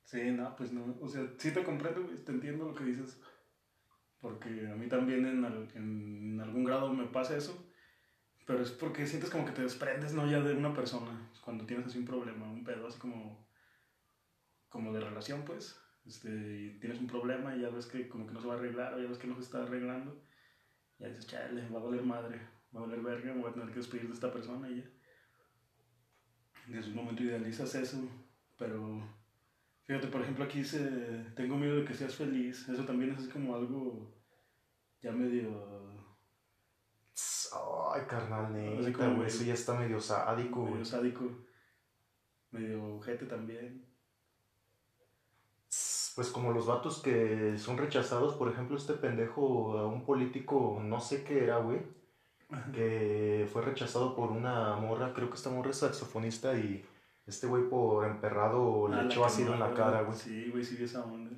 Sí, 0.06 0.30
no, 0.30 0.54
pues 0.54 0.72
no. 0.72 0.96
O 1.00 1.08
sea, 1.08 1.28
sí 1.36 1.50
te 1.52 1.64
comprendo, 1.64 2.00
te 2.24 2.32
entiendo 2.32 2.66
lo 2.66 2.74
que 2.74 2.84
dices. 2.84 3.20
Porque 4.20 4.48
a 4.68 4.76
mí 4.76 4.88
también 4.88 5.26
en, 5.26 5.44
en 5.74 6.40
algún 6.40 6.64
grado 6.64 6.92
me 6.92 7.06
pasa 7.06 7.36
eso. 7.36 7.68
Pero 8.46 8.62
es 8.62 8.70
porque 8.70 9.06
sientes 9.06 9.30
como 9.30 9.44
que 9.44 9.52
te 9.52 9.62
desprendes, 9.62 10.14
¿no? 10.14 10.30
Ya 10.30 10.40
de 10.40 10.54
una 10.54 10.72
persona. 10.72 11.28
Cuando 11.44 11.66
tienes 11.66 11.86
así 11.86 11.98
un 11.98 12.04
problema, 12.04 12.46
un 12.48 12.62
pedo 12.62 12.86
así 12.86 12.98
como. 13.00 13.48
como 14.68 14.92
de 14.92 15.00
relación, 15.00 15.44
pues. 15.44 15.76
Este, 16.06 16.28
y 16.30 16.78
tienes 16.78 17.00
un 17.00 17.08
problema 17.08 17.56
y 17.56 17.62
ya 17.62 17.70
ves 17.70 17.86
que 17.86 18.08
como 18.08 18.28
que 18.28 18.32
no 18.32 18.40
se 18.40 18.46
va 18.46 18.54
a 18.54 18.58
arreglar 18.58 18.94
o 18.94 19.00
ya 19.02 19.08
ves 19.08 19.18
que 19.18 19.26
no 19.26 19.34
se 19.34 19.42
está 19.42 19.64
arreglando. 19.64 20.22
Ya 21.00 21.08
dices, 21.08 21.26
chale, 21.26 21.68
va 21.68 21.80
a 21.80 21.82
valer 21.82 22.04
madre, 22.04 22.40
va 22.74 22.80
a 22.80 22.84
valer 22.84 23.00
verga, 23.00 23.34
voy 23.34 23.50
a 23.50 23.52
tener 23.52 23.70
que 23.70 23.80
despedir 23.80 24.06
de 24.06 24.14
esta 24.14 24.32
persona 24.32 24.70
y 24.70 24.76
ya. 24.82 24.84
En 26.68 26.78
ese 26.78 26.90
momento 26.90 27.24
idealizas 27.24 27.74
eso, 27.74 28.08
pero 28.56 29.02
Fíjate, 29.86 30.08
por 30.08 30.20
ejemplo, 30.20 30.44
aquí 30.44 30.58
dice, 30.58 31.32
tengo 31.36 31.56
miedo 31.56 31.76
de 31.76 31.84
que 31.84 31.94
seas 31.94 32.14
feliz. 32.14 32.68
Eso 32.68 32.84
también 32.84 33.12
es 33.12 33.28
como 33.28 33.54
algo 33.54 34.12
ya 35.00 35.12
medio... 35.12 35.94
Ay, 37.94 38.02
carnal, 38.08 38.52
neta, 38.52 39.08
güey, 39.08 39.28
eso 39.28 39.44
ya 39.44 39.54
está 39.54 39.74
medio 39.78 40.00
sádico, 40.00 40.64
Medio 40.64 40.84
sádico. 40.84 41.24
Medio 42.50 42.96
ojete 42.96 43.26
también. 43.26 43.86
Pues 46.16 46.30
como 46.30 46.52
los 46.52 46.66
vatos 46.66 47.00
que 47.02 47.56
son 47.56 47.78
rechazados, 47.78 48.34
por 48.34 48.50
ejemplo, 48.50 48.76
este 48.76 48.94
pendejo 48.94 49.78
a 49.78 49.86
un 49.86 50.04
político, 50.04 50.80
no 50.82 51.00
sé 51.00 51.22
qué 51.24 51.44
era, 51.44 51.58
güey, 51.58 51.80
que 52.72 53.48
fue 53.52 53.62
rechazado 53.62 54.16
por 54.16 54.30
una 54.30 54.76
morra, 54.76 55.12
creo 55.14 55.28
que 55.28 55.36
esta 55.36 55.50
morra 55.50 55.70
es 55.70 55.78
saxofonista 55.78 56.58
y 56.58 56.84
este 57.26 57.46
güey 57.46 57.68
por 57.68 58.06
emperrado 58.06 58.88
le 58.88 58.96
Ah, 58.96 59.04
echó 59.06 59.24
ácido 59.24 59.54
en 59.54 59.60
la 59.60 59.74
cara, 59.74 60.02
güey. 60.02 60.16
Sí, 60.16 60.48
güey, 60.50 60.64
sí, 60.64 60.76
vi 60.76 60.84
esa 60.84 61.04
onda. 61.04 61.30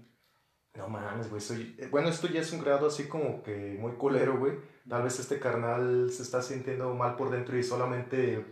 No 0.75 0.89
mames, 0.89 1.29
güey. 1.29 1.41
soy- 1.41 1.75
eh, 1.79 1.89
Bueno, 1.91 2.09
esto 2.09 2.29
ya 2.29 2.41
es 2.41 2.53
un 2.53 2.61
grado 2.63 2.87
así 2.87 3.09
como 3.09 3.43
que 3.43 3.77
muy 3.81 3.93
culero, 3.93 4.39
güey. 4.39 4.53
Tal 4.89 5.03
vez 5.03 5.19
este 5.19 5.41
carnal 5.41 6.11
se 6.11 6.23
está 6.23 6.41
sintiendo 6.43 6.95
mal 6.95 7.17
por 7.17 7.31
dentro 7.31 7.57
y 7.59 7.63
solamente 7.63 8.45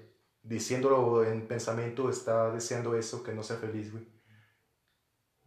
diciéndolo 0.42 1.24
en 1.24 1.46
pensamiento 1.46 2.08
está 2.10 2.50
deseando 2.50 2.96
eso, 2.96 3.22
que 3.22 3.32
no 3.32 3.42
sea 3.42 3.56
feliz, 3.58 3.92
güey. 3.92 4.06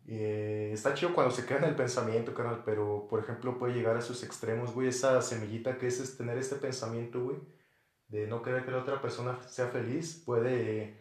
Eh, 0.08 0.72
está 0.74 0.94
chido 0.96 1.14
cuando 1.14 1.34
se 1.34 1.46
queda 1.46 1.60
en 1.60 1.64
el 1.66 1.76
pensamiento, 1.76 2.34
carnal, 2.34 2.64
pero 2.66 3.08
por 3.10 3.20
ejemplo 3.20 3.60
puede 3.60 3.74
llegar 3.76 3.96
a 3.98 4.02
sus 4.02 4.24
extremos, 4.24 4.74
güey. 4.74 4.88
Esa 4.88 5.22
semillita 5.22 5.78
que 5.78 5.88
es, 5.88 6.00
es 6.00 6.18
tener 6.18 6.38
este 6.38 6.56
pensamiento, 6.56 7.22
güey, 7.24 7.38
de 8.08 8.26
no 8.28 8.42
querer 8.42 8.66
que 8.66 8.72
la 8.72 8.80
otra 8.80 9.02
persona 9.02 9.40
sea 9.48 9.68
feliz, 9.68 10.24
puede 10.26 10.99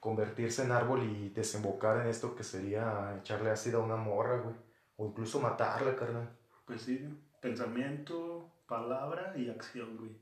convertirse 0.00 0.64
en 0.64 0.72
árbol 0.72 1.02
y 1.04 1.30
desembocar 1.30 2.00
en 2.02 2.08
esto 2.08 2.34
que 2.36 2.44
sería 2.44 3.16
echarle 3.18 3.50
ácido 3.50 3.80
a 3.82 3.84
una 3.84 3.96
morra, 3.96 4.40
güey. 4.40 4.54
O 4.96 5.06
incluso 5.06 5.40
matarla, 5.40 5.94
carnal. 5.96 6.36
Pues 6.66 6.82
sí, 6.82 7.08
pensamiento, 7.40 8.52
palabra 8.66 9.32
y 9.36 9.48
acción, 9.48 9.96
güey. 9.96 10.20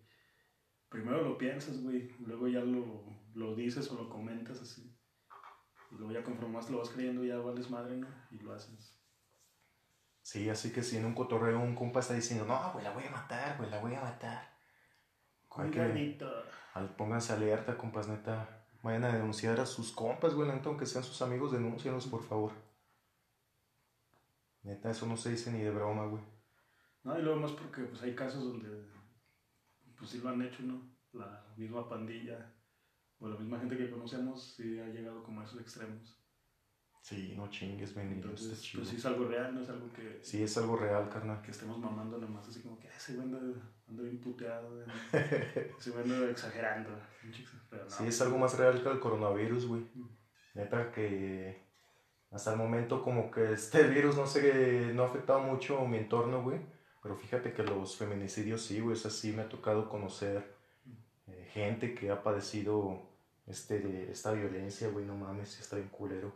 Primero 0.89 1.23
lo 1.23 1.37
piensas, 1.39 1.83
güey, 1.83 2.15
luego 2.21 2.47
ya 2.49 2.61
lo, 2.61 3.05
lo 3.35 3.55
dices 3.55 3.91
o 3.91 3.97
lo 3.97 4.09
comentas 4.09 4.61
así. 4.63 4.97
Y 5.91 5.95
luego 5.97 6.13
ya 6.13 6.23
conforme 6.23 6.55
más 6.55 6.71
lo 6.71 6.79
vas 6.79 6.91
creyendo 6.91 7.25
ya 7.25 7.39
vales 7.39 7.71
madre, 7.71 7.97
¿no? 7.97 8.07
Y 8.31 8.39
lo 8.39 8.53
haces. 8.53 8.93
Sí, 10.23 10.49
así 10.51 10.73
que 10.73 10.83
si 10.83 10.97
en 10.97 11.05
un 11.05 11.15
cotorreo 11.15 11.61
un 11.61 11.75
compa 11.75 12.01
está 12.01 12.15
diciendo, 12.15 12.45
no, 12.47 12.73
güey, 12.73 12.85
la 12.85 12.93
voy 12.93 13.05
a 13.05 13.11
matar, 13.11 13.57
güey, 13.59 13.71
la 13.71 13.81
voy 13.81 13.95
a 13.95 14.01
matar. 14.01 14.57
Cuidadito. 15.49 16.29
al- 16.75 16.95
pónganse 16.97 17.33
alerta, 17.33 17.79
compas, 17.79 18.09
neta. 18.09 18.66
Vayan 18.87 19.03
a 19.03 19.13
denunciar 19.13 19.59
a 19.59 19.67
sus 19.67 19.91
compas, 19.91 20.33
güey, 20.33 20.49
neta, 20.49 20.69
aunque 20.69 20.87
sean 20.87 21.03
sus 21.03 21.21
amigos, 21.21 21.51
denúncialos, 21.51 22.07
por 22.07 22.23
favor. 22.23 22.53
Neta, 24.63 24.93
eso 24.93 25.07
no 25.09 25.17
se 25.17 25.33
dice 25.33 25.51
ni 25.51 25.59
de 25.59 25.73
broma, 25.73 26.07
güey. 26.07 26.23
No, 27.03 27.19
y 27.19 27.23
luego 27.23 27.41
más 27.41 27.51
porque 27.51 27.83
pues 27.83 28.01
hay 28.03 28.15
casos 28.15 28.45
donde 28.45 28.87
pues 29.99 30.09
sí 30.09 30.19
lo 30.19 30.29
han 30.29 30.41
hecho, 30.41 30.63
¿no? 30.63 30.89
La 31.15 31.53
misma 31.57 31.89
pandilla 31.89 32.55
o 33.19 33.27
la 33.29 33.37
misma 33.37 33.59
gente 33.59 33.77
que 33.77 33.91
conocemos 33.91 34.55
sí 34.55 34.79
ha 34.79 34.87
llegado 34.87 35.25
como 35.25 35.41
a 35.41 35.45
esos 35.47 35.61
extremos. 35.61 36.25
Sí, 37.07 37.35
no 37.37 37.49
chingues, 37.49 37.91
está 37.91 38.03
Entonces, 38.03 38.61
chido. 38.61 38.81
pues 38.83 38.91
sí 38.91 38.97
es 38.97 39.07
algo 39.07 39.29
real, 39.29 39.55
no 39.55 39.61
es 39.61 39.69
algo 39.69 39.93
que, 39.93 40.19
Sí, 40.23 40.43
es 40.43 40.59
algo 40.59 40.75
real, 40.77 41.09
carnal. 41.09 41.41
que 41.41 41.53
estemos 41.53 41.79
mamando 41.79 42.19
nomás 42.19 42.49
así 42.49 42.63
como 42.63 42.81
que 42.81 42.89
"Ah, 42.89 42.95
ese 42.97 43.15
güey 43.15 43.27
anda, 43.29 43.39
anda 43.89 44.03
bien 44.03 44.19
puteado, 44.21 44.83
ese 45.79 45.91
güey 45.93 46.03
anda 46.03 46.29
exagerando. 46.29 46.91
pero 47.71 47.85
no. 47.85 47.91
Sí, 47.91 48.07
es 48.09 48.21
algo 48.23 48.39
más 48.39 48.59
real 48.59 48.83
que 48.83 48.89
el 48.89 48.99
coronavirus, 48.99 49.67
güey. 49.69 49.87
Neta 50.55 50.91
que 50.91 51.63
hasta 52.33 52.51
el 52.55 52.59
momento 52.59 53.01
como 53.05 53.31
que 53.31 53.53
este 53.53 53.85
virus 53.85 54.17
no 54.17 54.27
sé, 54.27 54.91
no 54.93 55.05
ha 55.05 55.07
afectado 55.07 55.39
mucho 55.39 55.87
mi 55.87 55.99
entorno, 55.99 56.43
güey. 56.43 56.59
Pero 57.05 57.15
fíjate 57.17 57.53
que 57.53 57.63
los 57.63 57.97
feminicidios 57.97 58.63
sí, 58.63 58.81
güey. 58.81 58.95
O 58.95 58.99
sea, 58.99 59.13
sí 59.13 59.31
me 59.33 59.43
ha 59.43 59.49
tocado 59.49 59.89
conocer 59.89 60.57
eh, 61.29 61.49
gente 61.53 61.95
que 61.95 62.11
ha 62.11 62.21
padecido 62.25 63.01
este, 63.47 64.11
esta 64.11 64.33
violencia, 64.33 64.89
güey. 64.89 65.05
No 65.05 65.15
mames, 65.17 65.61
está 65.61 65.77
bien 65.77 65.89
culero. 65.89 66.35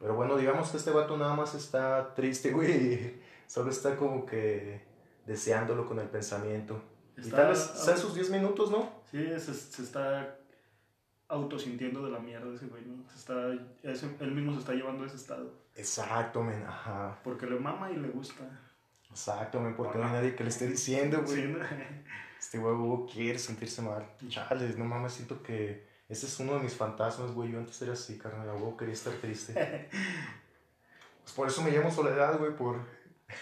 Pero 0.00 0.14
bueno, 0.14 0.36
digamos 0.36 0.70
que 0.70 0.78
este 0.78 0.90
vato 0.90 1.16
nada 1.16 1.34
más 1.34 1.54
está 1.54 2.14
triste, 2.14 2.50
güey. 2.52 3.20
Solo 3.46 3.70
está 3.70 3.96
como 3.96 4.24
que 4.24 4.82
deseándolo 5.26 5.86
con 5.86 5.98
el 5.98 6.08
pensamiento. 6.08 6.82
y 7.16 7.30
tal 7.30 7.48
vez 7.48 7.58
sean 7.58 7.98
sus 7.98 8.14
10 8.14 8.30
minutos, 8.30 8.70
¿no? 8.70 8.90
Sí, 9.10 9.24
se, 9.38 9.52
se 9.54 9.82
está 9.82 10.36
autosintiendo 11.28 12.04
de 12.04 12.10
la 12.10 12.18
mierda 12.18 12.54
ese 12.54 12.66
güey, 12.66 12.84
¿no? 12.84 13.08
Se 13.10 13.16
está, 13.18 13.34
ese- 13.82 14.16
él 14.20 14.32
mismo 14.32 14.52
se 14.52 14.58
está 14.60 14.72
llevando 14.72 15.04
a 15.04 15.06
ese 15.06 15.16
estado. 15.16 15.52
Exacto, 15.74 16.42
men. 16.42 16.62
Ajá. 16.66 17.18
Porque 17.24 17.46
le 17.46 17.58
mama 17.58 17.90
y 17.90 17.96
le 17.96 18.08
gusta. 18.08 18.44
Exacto, 19.10 19.60
men, 19.60 19.74
porque 19.76 19.98
no 19.98 20.04
hay 20.06 20.12
nadie 20.12 20.34
que 20.34 20.44
le 20.44 20.50
esté 20.50 20.66
diciendo, 20.66 21.22
güey. 21.22 21.36
Sí, 21.42 21.48
¿no? 21.48 21.58
Este 22.38 22.58
huevo 22.58 23.06
quiere 23.10 23.38
sentirse 23.38 23.80
mal. 23.82 24.06
Chale, 24.28 24.74
no 24.76 24.84
mames, 24.84 25.14
siento 25.14 25.42
que 25.42 25.86
ese 26.14 26.26
es 26.26 26.40
uno 26.40 26.54
de 26.54 26.60
mis 26.60 26.74
fantasmas, 26.74 27.32
güey. 27.32 27.50
Yo 27.52 27.58
antes 27.58 27.80
era 27.82 27.92
así, 27.92 28.16
carnal. 28.18 28.48
Huevo 28.48 28.76
quería 28.76 28.94
estar 28.94 29.12
triste. 29.14 29.88
Pues 31.24 31.34
por 31.36 31.48
eso 31.48 31.62
me 31.62 31.70
llamo 31.70 31.90
Soledad, 31.90 32.38
güey, 32.38 32.54
por 32.54 32.80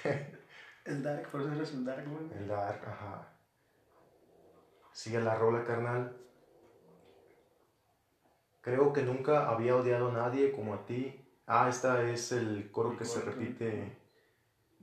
El 0.85 1.03
Dark, 1.03 1.29
por 1.33 1.41
eso 1.41 1.53
eres 1.53 1.73
el 1.73 1.85
Dark, 1.85 2.09
güey. 2.09 2.31
el 2.39 2.47
dark, 2.47 2.81
ajá. 2.87 3.29
Sigue 4.93 5.21
la 5.21 5.35
rola, 5.35 5.65
carnal. 5.65 6.17
Creo 8.61 8.93
que 8.93 9.03
nunca 9.03 9.49
había 9.49 9.75
odiado 9.75 10.11
a 10.11 10.13
nadie 10.13 10.53
como 10.53 10.75
a 10.75 10.87
ti. 10.87 11.27
Ah, 11.49 11.69
esta 11.69 12.09
es 12.09 12.31
el 12.31 12.71
coro 12.71 12.93
El 12.93 12.99
que 12.99 13.05
se 13.05 13.21
repite, 13.23 13.99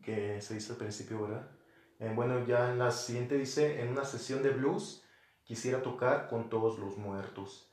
que 0.03 0.41
se 0.41 0.55
dice 0.55 0.73
al 0.73 0.77
principio, 0.77 1.21
¿verdad? 1.21 1.49
Eh, 1.99 2.11
bueno, 2.13 2.45
ya 2.45 2.69
en 2.71 2.79
la 2.79 2.91
siguiente 2.91 3.35
dice, 3.35 3.81
en 3.81 3.89
una 3.89 4.03
sesión 4.03 4.43
de 4.43 4.49
blues 4.49 5.05
quisiera 5.43 5.81
tocar 5.81 6.27
con 6.27 6.49
todos 6.49 6.79
los 6.79 6.97
muertos. 6.97 7.68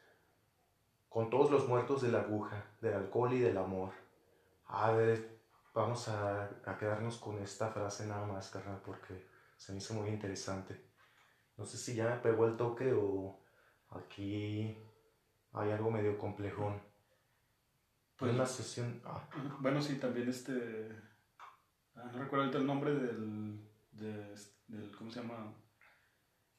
Con 1.16 1.30
todos 1.30 1.50
los 1.50 1.66
muertos 1.66 2.02
de 2.02 2.11
la 2.12 2.20
aguja, 2.20 2.62
del 2.82 2.92
alcohol 2.92 3.32
y 3.32 3.38
del 3.38 3.56
amor. 3.56 3.90
A 4.66 4.90
ver, 4.90 5.40
vamos 5.73 6.08
a, 6.08 6.44
a 6.66 6.76
quedarnos 6.76 7.16
con 7.16 7.38
esta 7.38 7.70
frase 7.70 8.06
nada 8.06 8.26
más, 8.26 8.50
carnal, 8.50 8.82
porque 8.85 9.26
se 9.56 9.73
me 9.73 9.78
hizo 9.78 9.94
muy 9.94 10.11
interesante. 10.11 10.78
No 11.56 11.64
sé 11.64 11.78
si 11.78 11.94
ya 11.94 12.11
me 12.11 12.16
pegó 12.18 12.44
el 12.46 12.58
toque 12.58 12.92
o 12.92 13.40
aquí 13.88 14.76
hay 15.54 15.70
algo 15.70 15.90
medio 15.90 16.18
complejón. 16.18 16.82
Pues- 18.18 18.28
en 18.32 18.35
una 18.37 18.44
sesión... 18.44 19.00
ah, 19.06 19.26
Bueno, 19.61 19.80
sí, 19.80 19.99
también 19.99 20.28
este. 20.28 20.52
ah, 21.94 22.11
no 22.12 22.18
recuerdo 22.18 22.44
ahorita 22.44 22.58
el 22.58 22.66
nombre 22.66 22.94
del, 22.94 23.66
de- 23.92 24.35
del. 24.66 24.94
¿Cómo 24.94 25.11
se 25.11 25.23
llama? 25.23 25.54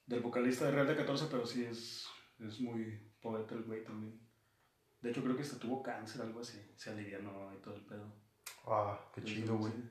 Del 0.07 0.21
vocalista 0.21 0.65
de 0.65 0.71
Real 0.71 0.87
de 0.87 0.95
14, 0.95 1.27
pero 1.29 1.45
sí 1.45 1.63
es, 1.63 2.07
es 2.39 2.59
muy 2.59 3.13
poeta 3.21 3.53
el 3.53 3.61
güey 3.61 3.83
también. 3.83 4.26
De 5.01 5.11
hecho, 5.11 5.23
creo 5.23 5.35
que 5.35 5.43
hasta 5.43 5.59
tuvo 5.59 5.83
cáncer, 5.83 6.21
algo 6.21 6.39
así. 6.41 6.59
Se 6.75 6.89
alivianó 6.89 7.53
y 7.53 7.61
todo 7.61 7.75
el 7.75 7.81
pedo. 7.81 8.05
ah, 8.65 8.99
qué 9.13 9.21
Entonces, 9.21 9.43
chido, 9.43 9.57
güey. 9.57 9.71
sí. 9.71 9.89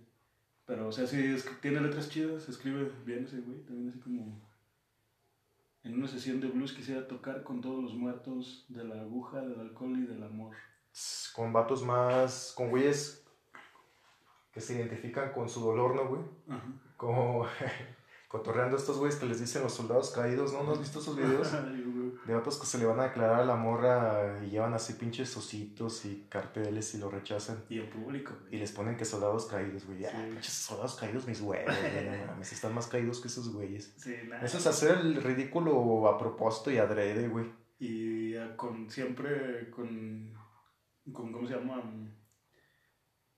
Pero, 0.66 0.88
o 0.88 0.92
sea, 0.92 1.06
sí, 1.06 1.24
es, 1.24 1.48
tiene 1.60 1.80
letras 1.80 2.08
chidas, 2.10 2.48
escribe 2.48 2.90
bien 3.04 3.24
ese 3.24 3.40
güey. 3.40 3.62
También 3.64 3.88
así 3.90 4.00
como. 4.00 4.44
En 5.84 5.94
una 5.94 6.08
sesión 6.08 6.40
de 6.40 6.48
blues 6.48 6.72
quisiera 6.72 7.06
tocar 7.06 7.44
con 7.44 7.60
todos 7.60 7.80
los 7.80 7.94
muertos 7.94 8.64
de 8.68 8.82
la 8.82 9.00
aguja, 9.02 9.40
del 9.40 9.60
alcohol 9.60 9.96
y 9.96 10.06
del 10.06 10.24
amor. 10.24 10.56
Con 11.32 11.52
vatos 11.52 11.84
más... 11.84 12.52
Con 12.56 12.70
güeyes 12.70 13.24
que 14.50 14.60
se 14.60 14.74
identifican 14.74 15.32
con 15.32 15.48
su 15.48 15.60
dolor, 15.60 15.94
¿no, 15.94 16.08
güey? 16.08 16.22
Ajá. 16.48 16.66
Como 16.96 17.46
cotorreando 18.28 18.76
a 18.76 18.80
estos 18.80 18.98
güeyes 18.98 19.16
que 19.16 19.26
les 19.26 19.38
dicen 19.38 19.62
los 19.62 19.74
soldados 19.74 20.10
caídos, 20.10 20.52
¿no? 20.52 20.64
¿No 20.64 20.72
has 20.72 20.80
visto 20.80 20.98
esos 20.98 21.16
videos? 21.16 21.52
De 22.24 22.34
vatos 22.34 22.58
que 22.58 22.66
se 22.66 22.78
le 22.78 22.86
van 22.86 23.00
a 23.00 23.04
declarar 23.04 23.40
a 23.40 23.44
la 23.44 23.56
morra 23.56 24.40
y 24.44 24.50
llevan 24.50 24.74
así 24.74 24.94
pinches 24.94 25.36
ositos 25.36 26.04
y 26.04 26.26
carteles 26.28 26.94
y 26.94 26.98
lo 26.98 27.10
rechazan. 27.10 27.64
Y 27.68 27.78
en 27.80 27.90
público, 27.90 28.34
Y 28.46 28.48
güey. 28.48 28.58
les 28.60 28.72
ponen 28.72 28.96
que 28.96 29.04
soldados 29.04 29.46
caídos, 29.46 29.84
güey. 29.86 30.04
Ah, 30.06 30.10
Sí. 30.10 30.30
pinches 30.32 30.52
soldados 30.52 30.96
caídos, 30.96 31.26
mis 31.26 31.40
huevos, 31.40 31.74
güey. 31.80 32.26
No 32.36 32.40
están 32.42 32.74
más 32.74 32.86
caídos 32.86 33.20
que 33.20 33.28
esos 33.28 33.52
güeyes. 33.52 33.94
Sí, 33.98 34.14
nada. 34.28 34.44
Eso 34.44 34.58
es 34.58 34.66
hacer 34.66 34.98
el 34.98 35.22
ridículo 35.22 36.08
a 36.08 36.18
propósito 36.18 36.70
y 36.70 36.78
adrede, 36.78 37.28
güey. 37.28 37.46
Y 37.78 38.34
ah, 38.36 38.56
con 38.56 38.88
siempre 38.90 39.70
con, 39.70 40.32
con 41.12 41.32
¿cómo 41.32 41.46
se 41.46 41.54
llama? 41.54 41.82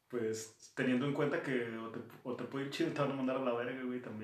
Pues 0.09 0.73
teniendo 0.75 1.05
en 1.07 1.13
cuenta 1.13 1.43
que 1.43 1.77
o 1.77 1.91
te, 1.91 1.99
o 2.25 2.35
te 2.35 2.45
puede 2.45 2.65
ir 2.67 2.71
chido 2.71 2.89
y 2.91 2.95
te 2.95 3.01
van 3.03 3.13
a 3.13 3.15
mandar 3.15 3.37
a 3.37 3.41
la 3.45 3.53
verga, 3.53 3.83
güey, 3.85 4.01
también. 4.01 4.18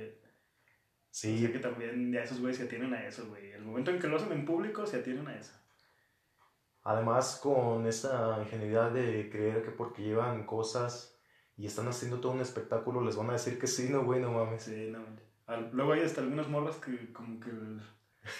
Sí, 1.16 1.48
que 1.52 1.60
también 1.60 2.10
ya 2.12 2.24
esos 2.24 2.40
güeyes 2.40 2.56
se 2.58 2.64
atienen 2.64 2.92
a 2.92 3.06
eso, 3.06 3.28
güey. 3.28 3.52
El 3.52 3.62
momento 3.62 3.92
en 3.92 4.00
que 4.00 4.08
lo 4.08 4.16
hacen 4.16 4.32
en 4.32 4.44
público, 4.44 4.84
se 4.84 4.96
atienen 4.98 5.28
a 5.28 5.36
eso. 5.36 5.52
además 6.82 7.38
con 7.42 7.86
esa 7.86 8.38
ingenuidad 8.42 8.90
de 8.90 9.30
creer 9.30 9.62
que 9.62 9.70
porque 9.70 10.02
llevan 10.02 10.44
cosas 10.44 11.16
y 11.56 11.66
están 11.66 11.86
haciendo 11.88 12.20
todo 12.20 12.32
un 12.32 12.40
espectáculo 12.40 13.00
les 13.00 13.16
van 13.16 13.30
a 13.30 13.34
decir 13.34 13.58
que 13.60 13.66
sí, 13.68 13.88
no, 13.90 14.04
güey, 14.04 14.20
no 14.20 14.32
mames. 14.32 14.64
Sí, 14.64 14.90
no. 14.90 15.04
Al- 15.46 15.70
Luego 15.72 15.92
hay 15.92 16.00
hasta 16.02 16.20
algunas 16.20 16.48
morras 16.48 16.76
que 16.76 17.12
como 17.12 17.38
que 17.40 17.50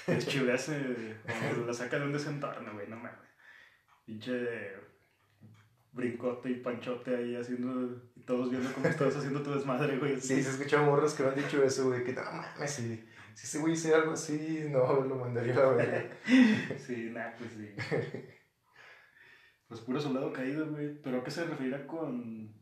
les 0.09 0.27
chivease 0.27 1.17
o 1.63 1.67
la 1.67 1.73
saca 1.73 1.99
de 1.99 2.07
un 2.07 2.13
desentorno, 2.13 2.73
güey, 2.75 2.89
no 2.89 2.97
mames. 2.97 3.31
Pinche 4.05 4.33
brincote 5.93 6.51
y 6.51 6.57
panchote 6.57 7.17
ahí 7.17 7.37
haciendo, 7.37 8.03
todos 8.27 8.51
viendo 8.51 8.73
cómo 8.73 8.87
estás 8.87 9.17
haciendo 9.17 9.43
tu 9.43 9.53
desmadre, 9.53 9.99
güey. 9.99 10.21
Sí, 10.21 10.43
se 10.43 10.51
escuchan 10.51 10.85
morros 10.87 11.15
que 11.15 11.23
me 11.23 11.31
han 11.31 11.35
dicho 11.37 11.63
eso, 11.63 11.89
güey, 11.89 12.05
que 12.05 12.13
no 12.13 12.23
mames, 12.23 12.71
si, 12.71 12.97
si 13.35 13.47
ese 13.47 13.59
güey 13.59 13.75
hiciera 13.75 13.99
algo 13.99 14.13
así, 14.13 14.67
no, 14.71 15.01
lo 15.03 15.17
mandaría 15.17 15.55
a 15.55 15.57
la 15.57 15.69
verga. 15.71 16.17
Sí, 16.79 17.11
nah, 17.13 17.31
pues 17.39 17.51
sí. 17.53 17.75
Pues 19.69 19.81
puro 19.81 20.01
soldado 20.01 20.33
caído, 20.33 20.71
güey. 20.71 21.01
¿Pero 21.03 21.19
a 21.19 21.25
qué 21.25 21.31
se 21.31 21.45
referirá 21.45 21.87
con 21.87 22.55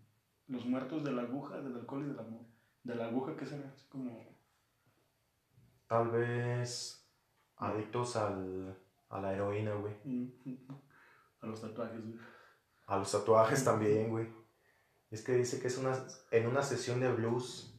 los 0.49 0.65
muertos 0.67 1.05
de 1.05 1.13
la 1.13 1.23
aguja, 1.23 1.61
del 1.61 1.75
alcohol 1.77 2.05
y 2.05 2.09
del 2.09 2.19
amor? 2.19 2.47
De 2.85 2.95
la 2.95 3.07
aguja, 3.07 3.37
¿qué 3.37 3.45
será? 3.47 3.69
Así 3.75 3.87
como... 3.89 4.33
Tal 5.89 6.11
vez 6.11 7.07
adictos 7.57 8.17
al, 8.17 8.79
a 9.11 9.21
la 9.21 9.35
heroína, 9.35 9.75
güey. 9.75 9.95
mm, 10.05 10.33
mm, 10.45 10.57
A 11.43 11.47
los 11.47 11.61
tatuajes, 11.61 12.01
güey. 12.01 12.19
A 12.87 12.97
los 12.97 13.13
tatuajes 13.13 13.65
también, 13.65 14.09
güey. 14.11 14.27
Es 15.13 15.23
que 15.23 15.35
dice 15.35 15.61
que 15.61 15.69
es 15.69 15.77
una, 15.77 15.95
en 16.31 16.47
una 16.49 16.63
sesión 16.63 16.99
de 16.99 17.13
blues. 17.13 17.79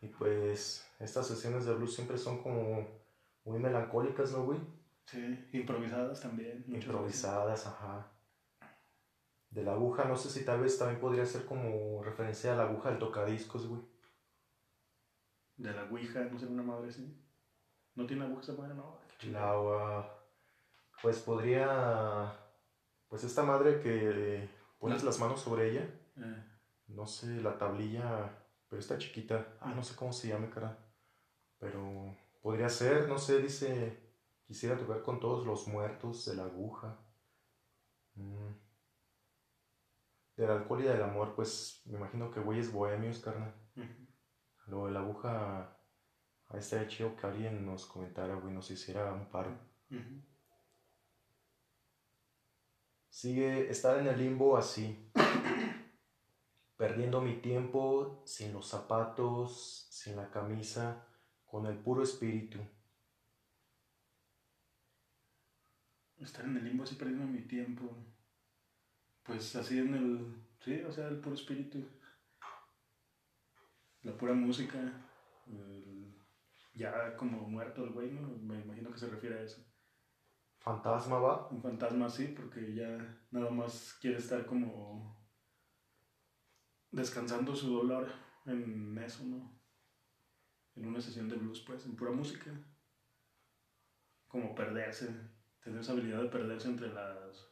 Y 0.00 0.06
pues 0.06 0.88
estas 1.00 1.26
sesiones 1.26 1.66
de 1.66 1.74
blues 1.74 1.94
siempre 1.94 2.16
son 2.16 2.40
como 2.42 2.86
muy 3.44 3.58
melancólicas, 3.58 4.32
¿no, 4.32 4.44
güey? 4.44 4.60
Sí, 5.06 5.48
improvisadas 5.52 6.20
también. 6.20 6.64
Improvisadas, 6.68 7.66
ajá. 7.66 8.12
De 9.50 9.64
la 9.64 9.72
aguja, 9.72 10.04
no 10.04 10.16
sé 10.16 10.30
si 10.30 10.44
tal 10.44 10.60
vez 10.60 10.78
también 10.78 11.00
podría 11.00 11.26
ser 11.26 11.46
como 11.46 12.02
referencia 12.02 12.52
a 12.52 12.56
la 12.56 12.64
aguja 12.64 12.90
del 12.90 12.98
tocadiscos, 12.98 13.66
güey. 13.66 13.82
De 15.56 15.72
la 15.72 15.84
ouija, 15.84 16.20
no 16.20 16.38
sé, 16.38 16.46
una 16.46 16.62
madre 16.62 16.90
así. 16.90 17.20
¿No 17.96 18.06
tiene 18.06 18.24
aguja 18.24 18.42
esa 18.42 18.52
madre? 18.52 18.74
No. 18.74 19.00
La, 19.32 20.08
pues 21.02 21.18
podría, 21.18 22.32
pues 23.08 23.24
esta 23.24 23.42
madre 23.42 23.80
que 23.80 24.48
pones 24.78 25.02
las 25.02 25.18
manos 25.18 25.40
sobre 25.40 25.70
ella, 25.70 25.90
Eh, 26.18 26.44
no 26.88 27.06
sé, 27.06 27.40
la 27.40 27.56
tablilla, 27.56 28.38
pero 28.68 28.80
está 28.80 28.98
chiquita, 28.98 29.56
ah, 29.60 29.72
no 29.74 29.82
sé 29.82 29.94
cómo 29.96 30.12
se 30.12 30.28
llame, 30.28 30.50
cara, 30.50 30.78
pero 31.58 32.16
podría 32.42 32.68
ser, 32.68 33.08
no 33.08 33.18
sé, 33.18 33.40
dice, 33.40 34.08
quisiera 34.46 34.76
tocar 34.76 35.02
con 35.02 35.20
todos 35.20 35.46
los 35.46 35.68
muertos 35.68 36.24
de 36.26 36.36
la 36.36 36.44
aguja. 36.44 36.98
Mm. 38.14 38.52
Del 40.36 40.50
alcohol 40.50 40.80
y 40.80 40.84
del 40.84 41.02
amor, 41.02 41.34
pues 41.34 41.82
me 41.86 41.98
imagino 41.98 42.30
que 42.30 42.40
güeyes 42.40 42.72
bohemios, 42.72 43.18
carnal. 43.18 43.54
Lo 44.66 44.86
de 44.86 44.92
la 44.92 45.00
aguja, 45.00 45.76
ahí 46.48 46.60
estaría 46.60 46.86
chido 46.86 47.16
que 47.16 47.26
alguien 47.26 47.66
nos 47.66 47.86
comentara, 47.86 48.34
güey, 48.34 48.54
nos 48.54 48.70
hiciera 48.70 49.12
un 49.12 49.28
paro. 49.30 49.58
Sigue 53.08 53.68
estar 53.68 53.98
en 53.98 54.06
el 54.06 54.18
limbo 54.18 54.56
así, 54.56 55.10
perdiendo 56.78 57.20
mi 57.20 57.42
tiempo 57.42 58.22
sin 58.26 58.54
los 58.54 58.68
zapatos, 58.68 59.88
sin 59.90 60.16
la 60.16 60.30
camisa, 60.30 61.06
con 61.44 61.66
el 61.66 61.78
puro 61.78 62.02
espíritu. 62.02 62.58
Estar 66.20 66.44
en 66.44 66.56
el 66.58 66.64
limbo 66.64 66.84
así 66.84 66.96
perdiendo 66.96 67.26
mi 67.26 67.40
tiempo. 67.48 67.84
Pues 69.24 69.54
así 69.56 69.78
en 69.78 69.94
el. 69.94 70.44
Sí, 70.60 70.80
o 70.82 70.92
sea, 70.92 71.08
el 71.08 71.20
puro 71.20 71.36
espíritu. 71.36 71.84
La 74.02 74.16
pura 74.16 74.32
música. 74.34 74.78
el- 75.46 76.14
ya 76.74 77.16
como 77.16 77.48
muerto 77.48 77.84
el 77.84 77.90
güey, 77.92 78.10
¿no? 78.12 78.28
Me 78.38 78.60
imagino 78.60 78.90
que 78.92 78.98
se 78.98 79.08
refiere 79.08 79.38
a 79.38 79.42
eso. 79.42 79.64
Fantasma 80.58 81.18
va. 81.18 81.48
Un 81.48 81.62
fantasma 81.62 82.06
así, 82.06 82.26
porque 82.28 82.74
ya 82.74 82.88
nada 83.30 83.50
más 83.50 83.96
quiere 84.00 84.18
estar 84.18 84.46
como. 84.46 85.17
Descansando 86.90 87.54
su 87.54 87.72
dolor 87.72 88.08
en 88.46 88.96
eso, 88.98 89.24
¿no? 89.24 89.58
En 90.76 90.86
una 90.86 91.00
sesión 91.00 91.28
de 91.28 91.36
blues, 91.36 91.64
pues, 91.66 91.84
en 91.86 91.96
pura 91.96 92.12
música. 92.12 92.50
Como 94.26 94.54
perderse. 94.54 95.08
Tener 95.62 95.80
esa 95.80 95.92
habilidad 95.92 96.22
de 96.22 96.28
perderse 96.28 96.68
entre 96.68 96.92
las. 96.92 97.48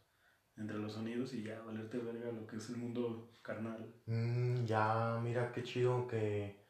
entre 0.56 0.78
los 0.78 0.92
sonidos 0.94 1.34
y 1.34 1.42
ya 1.42 1.60
valerte 1.62 1.98
verga 1.98 2.32
lo 2.32 2.46
que 2.46 2.56
es 2.56 2.70
el 2.70 2.76
mundo 2.76 3.30
carnal. 3.42 3.94
Mm, 4.06 4.64
ya, 4.64 5.20
mira 5.22 5.52
qué 5.52 5.62
chido 5.62 6.06
que 6.06 6.64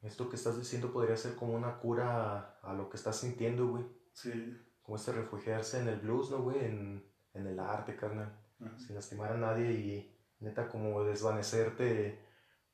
esto 0.00 0.30
que 0.30 0.36
estás 0.36 0.56
diciendo 0.58 0.92
podría 0.92 1.16
ser 1.16 1.34
como 1.34 1.54
una 1.54 1.78
cura 1.78 2.58
a 2.62 2.72
lo 2.72 2.88
que 2.88 2.96
estás 2.96 3.16
sintiendo, 3.20 3.66
güey. 3.68 3.84
Sí. 4.12 4.56
Como 4.82 4.96
este 4.96 5.12
refugiarse 5.12 5.80
en 5.80 5.88
el 5.88 6.00
blues, 6.00 6.30
¿no, 6.30 6.42
güey? 6.42 6.64
En, 6.64 7.04
en 7.34 7.46
el 7.46 7.58
arte, 7.58 7.96
carnal. 7.96 8.32
Ajá. 8.60 8.76
sin 8.78 8.96
lastimar 8.96 9.32
a 9.32 9.36
nadie 9.36 9.70
y 9.72 10.17
neta 10.40 10.68
como 10.68 11.04
desvanecerte 11.04 12.18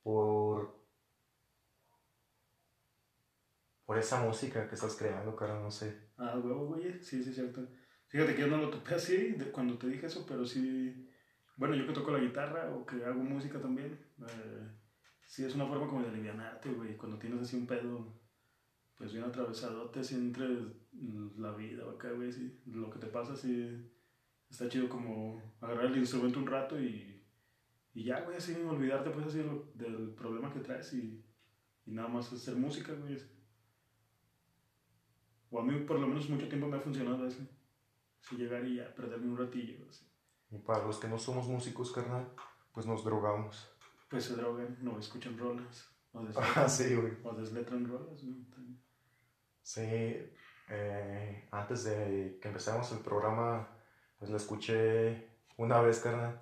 por 0.02 0.84
por 3.84 3.98
esa 3.98 4.22
música 4.22 4.66
que 4.68 4.74
estás 4.74 4.96
creando, 4.96 5.36
cara, 5.36 5.60
no 5.60 5.70
sé. 5.70 6.08
Ah, 6.16 6.38
huevo, 6.42 6.66
güey. 6.66 7.02
Sí, 7.02 7.22
sí, 7.22 7.32
cierto. 7.34 7.66
Fíjate 8.08 8.34
que 8.34 8.42
yo 8.42 8.46
no 8.46 8.56
lo 8.56 8.70
topé 8.70 8.94
así 8.94 9.32
de- 9.32 9.50
cuando 9.50 9.76
te 9.78 9.88
dije 9.88 10.06
eso, 10.06 10.24
pero 10.26 10.46
sí. 10.46 11.10
Bueno, 11.56 11.74
yo 11.74 11.86
que 11.86 11.92
toco 11.92 12.10
la 12.10 12.18
guitarra 12.18 12.70
o 12.74 12.84
que 12.86 13.04
hago 13.04 13.22
música 13.22 13.60
también, 13.60 13.98
eh, 14.26 14.68
sí 15.26 15.44
es 15.44 15.54
una 15.54 15.66
forma 15.66 15.86
como 15.86 16.02
de 16.02 16.08
alivianarte, 16.08 16.70
güey. 16.72 16.96
Cuando 16.96 17.18
tienes 17.18 17.42
así 17.42 17.56
un 17.56 17.66
pedo, 17.66 18.20
pues 18.96 19.12
bien 19.12 19.24
atravesadote, 19.24 20.00
así 20.00 20.14
entre 20.14 20.48
la 21.36 21.52
vida 21.52 21.84
acá, 21.90 22.10
güey, 22.12 22.32
sí. 22.32 22.62
Lo 22.66 22.90
que 22.90 22.98
te 22.98 23.06
pasa, 23.08 23.36
sí. 23.36 23.90
Está 24.50 24.68
chido 24.68 24.88
como 24.88 25.42
agarrar 25.60 25.86
el 25.86 25.98
instrumento 25.98 26.38
un 26.38 26.46
rato 26.46 26.80
y, 26.80 27.23
y 27.94 28.04
ya, 28.04 28.20
güey, 28.22 28.36
así 28.36 28.54
olvidarte, 28.54 29.10
pues 29.10 29.26
así 29.26 29.38
del 29.74 30.10
problema 30.16 30.52
que 30.52 30.60
traes 30.60 30.92
y, 30.94 31.24
y 31.86 31.92
nada 31.92 32.08
más 32.08 32.32
hacer 32.32 32.56
música, 32.56 32.92
güey. 32.92 33.16
O 35.50 35.60
a 35.60 35.64
mí 35.64 35.78
por 35.80 35.98
lo 36.00 36.06
menos 36.08 36.28
mucho 36.28 36.48
tiempo 36.48 36.66
me 36.66 36.76
ha 36.76 36.80
funcionado 36.80 37.26
eso. 37.26 37.42
Si 38.20 38.36
llegar 38.36 38.66
y 38.66 38.76
ya 38.76 38.94
perderme 38.94 39.28
un 39.28 39.36
ratillo. 39.38 39.86
Así. 39.88 40.04
Y 40.50 40.58
para 40.58 40.84
los 40.86 40.98
que 40.98 41.08
no 41.08 41.18
somos 41.18 41.46
músicos, 41.46 41.92
carnal, 41.92 42.32
pues 42.72 42.86
nos 42.86 43.04
drogamos. 43.04 43.70
Pues 44.08 44.24
se 44.24 44.34
drogan, 44.36 44.76
no 44.82 44.98
escuchan 44.98 45.38
rolas. 45.38 45.88
O, 46.12 46.20
Ah, 46.20 46.24
desletran, 46.24 46.70
sí, 46.70 46.94
güey. 46.96 47.12
o 47.22 47.32
desletran 47.34 47.86
rolas, 47.86 48.22
¿no? 48.24 48.44
También. 48.50 48.80
Sí, 49.62 49.82
eh, 50.70 51.48
antes 51.50 51.84
de 51.84 52.38
que 52.40 52.48
empezáramos 52.48 52.90
el 52.92 52.98
programa, 53.00 53.68
pues 54.18 54.30
la 54.30 54.36
escuché 54.38 55.28
una 55.56 55.80
vez, 55.80 56.00
carnal, 56.00 56.40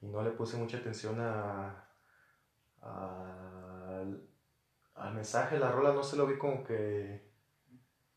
y 0.00 0.06
no 0.06 0.22
le 0.22 0.30
puse 0.30 0.56
mucha 0.56 0.78
atención 0.78 1.20
a, 1.20 1.88
a- 2.80 3.98
al, 4.00 4.28
al 4.94 5.14
mensaje, 5.14 5.58
la 5.58 5.70
rola 5.72 5.92
no 5.92 6.02
se 6.02 6.16
lo 6.16 6.26
vi 6.26 6.38
como 6.38 6.64
que, 6.64 7.28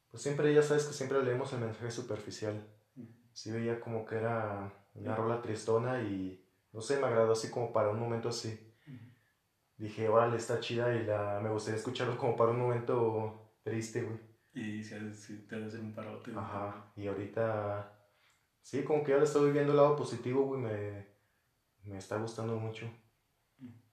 pues 0.09 0.21
siempre, 0.23 0.53
ya 0.53 0.61
sabes 0.61 0.85
que 0.85 0.93
siempre 0.93 1.23
leemos 1.23 1.51
el 1.53 1.59
mensaje 1.61 1.91
superficial, 1.91 2.67
sí 3.33 3.51
veía 3.51 3.79
como 3.79 4.05
que 4.05 4.15
era 4.17 4.73
una 4.93 5.15
rola 5.15 5.41
tristona 5.41 6.01
y, 6.01 6.45
no 6.73 6.81
sé, 6.81 6.99
me 6.99 7.07
agradó 7.07 7.31
así 7.33 7.49
como 7.49 7.71
para 7.71 7.89
un 7.89 7.99
momento 7.99 8.29
así, 8.29 8.73
dije, 9.77 10.09
órale, 10.09 10.37
está 10.37 10.59
chida 10.59 10.93
y 10.95 11.05
la, 11.05 11.39
me 11.41 11.49
gustaría 11.49 11.77
escucharlo 11.77 12.17
como 12.17 12.35
para 12.35 12.51
un 12.51 12.59
momento 12.59 13.55
triste, 13.63 14.03
güey. 14.03 14.19
Y 14.53 14.83
si, 14.83 15.47
te 15.47 15.55
ha 15.55 15.59
de 15.59 15.65
hacer 15.65 15.79
un 15.79 15.95
parote. 15.95 16.31
Ajá, 16.35 16.91
y 16.95 17.07
ahorita, 17.07 17.97
sí, 18.61 18.83
como 18.83 19.03
que 19.03 19.13
ahora 19.13 19.23
estoy 19.23 19.51
viendo 19.51 19.71
el 19.71 19.77
lado 19.77 19.95
positivo, 19.95 20.43
güey, 20.43 20.61
me, 20.61 21.10
me 21.85 21.97
está 21.97 22.17
gustando 22.17 22.55
mucho. 22.55 22.89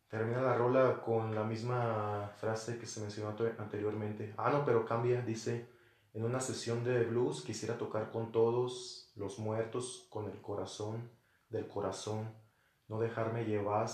Termina 0.08 0.40
la 0.40 0.54
rola 0.56 1.02
con 1.02 1.34
la 1.34 1.44
misma 1.44 2.30
frase 2.36 2.78
que 2.78 2.86
se 2.86 3.00
mencionó 3.00 3.30
ante- 3.30 3.54
anteriormente. 3.58 4.34
Ah, 4.38 4.50
no, 4.50 4.64
pero 4.64 4.84
cambia, 4.86 5.20
dice, 5.22 5.68
en 6.14 6.24
una 6.24 6.40
sesión 6.40 6.82
de 6.84 7.04
blues 7.04 7.42
quisiera 7.42 7.76
tocar 7.76 8.10
con 8.10 8.32
todos 8.32 9.12
los 9.16 9.38
muertos 9.38 10.06
con 10.10 10.26
el 10.30 10.40
corazón 10.40 11.10
del 11.50 11.66
corazón, 11.68 12.30
no 12.88 13.00
dejarme 13.00 13.44
llevar, 13.44 13.88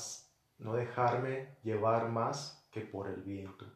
no 0.59 0.75
dejarme 0.75 1.57
llevar 1.63 2.09
más 2.11 2.67
que 2.71 2.81
por 2.83 3.09
el 3.09 3.23
viento. 3.23 3.67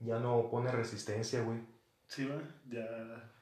Ya 0.00 0.18
no 0.18 0.48
pone 0.50 0.70
resistencia, 0.72 1.42
güey. 1.42 1.60
Sí, 2.06 2.24
va, 2.26 2.40
ya. 2.68 3.37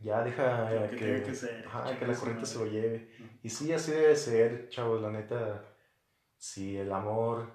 Ya 0.00 0.22
deja 0.22 0.88
que 0.90 0.96
que, 0.96 1.22
que 1.22 1.34
ser, 1.34 1.66
ajá, 1.66 1.98
que 1.98 2.06
la 2.06 2.14
corriente 2.14 2.46
se 2.46 2.58
lo 2.58 2.66
lleve. 2.66 3.08
Y 3.42 3.48
sí, 3.48 3.72
así 3.72 3.92
debe 3.92 4.14
ser, 4.16 4.68
chavos, 4.68 5.00
la 5.00 5.10
neta. 5.10 5.64
Si 6.36 6.76
el 6.76 6.92
amor 6.92 7.50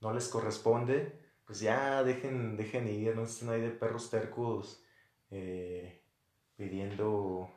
no 0.00 0.12
les 0.12 0.28
corresponde, 0.28 1.12
pues 1.46 1.60
ya 1.60 2.02
dejen, 2.02 2.56
dejen 2.56 2.88
ir, 2.88 3.14
no 3.14 3.22
estén 3.22 3.50
ahí 3.50 3.60
de 3.60 3.70
perros 3.70 4.10
tercos 4.10 4.82
eh, 5.30 6.02
pidiendo 6.56 7.48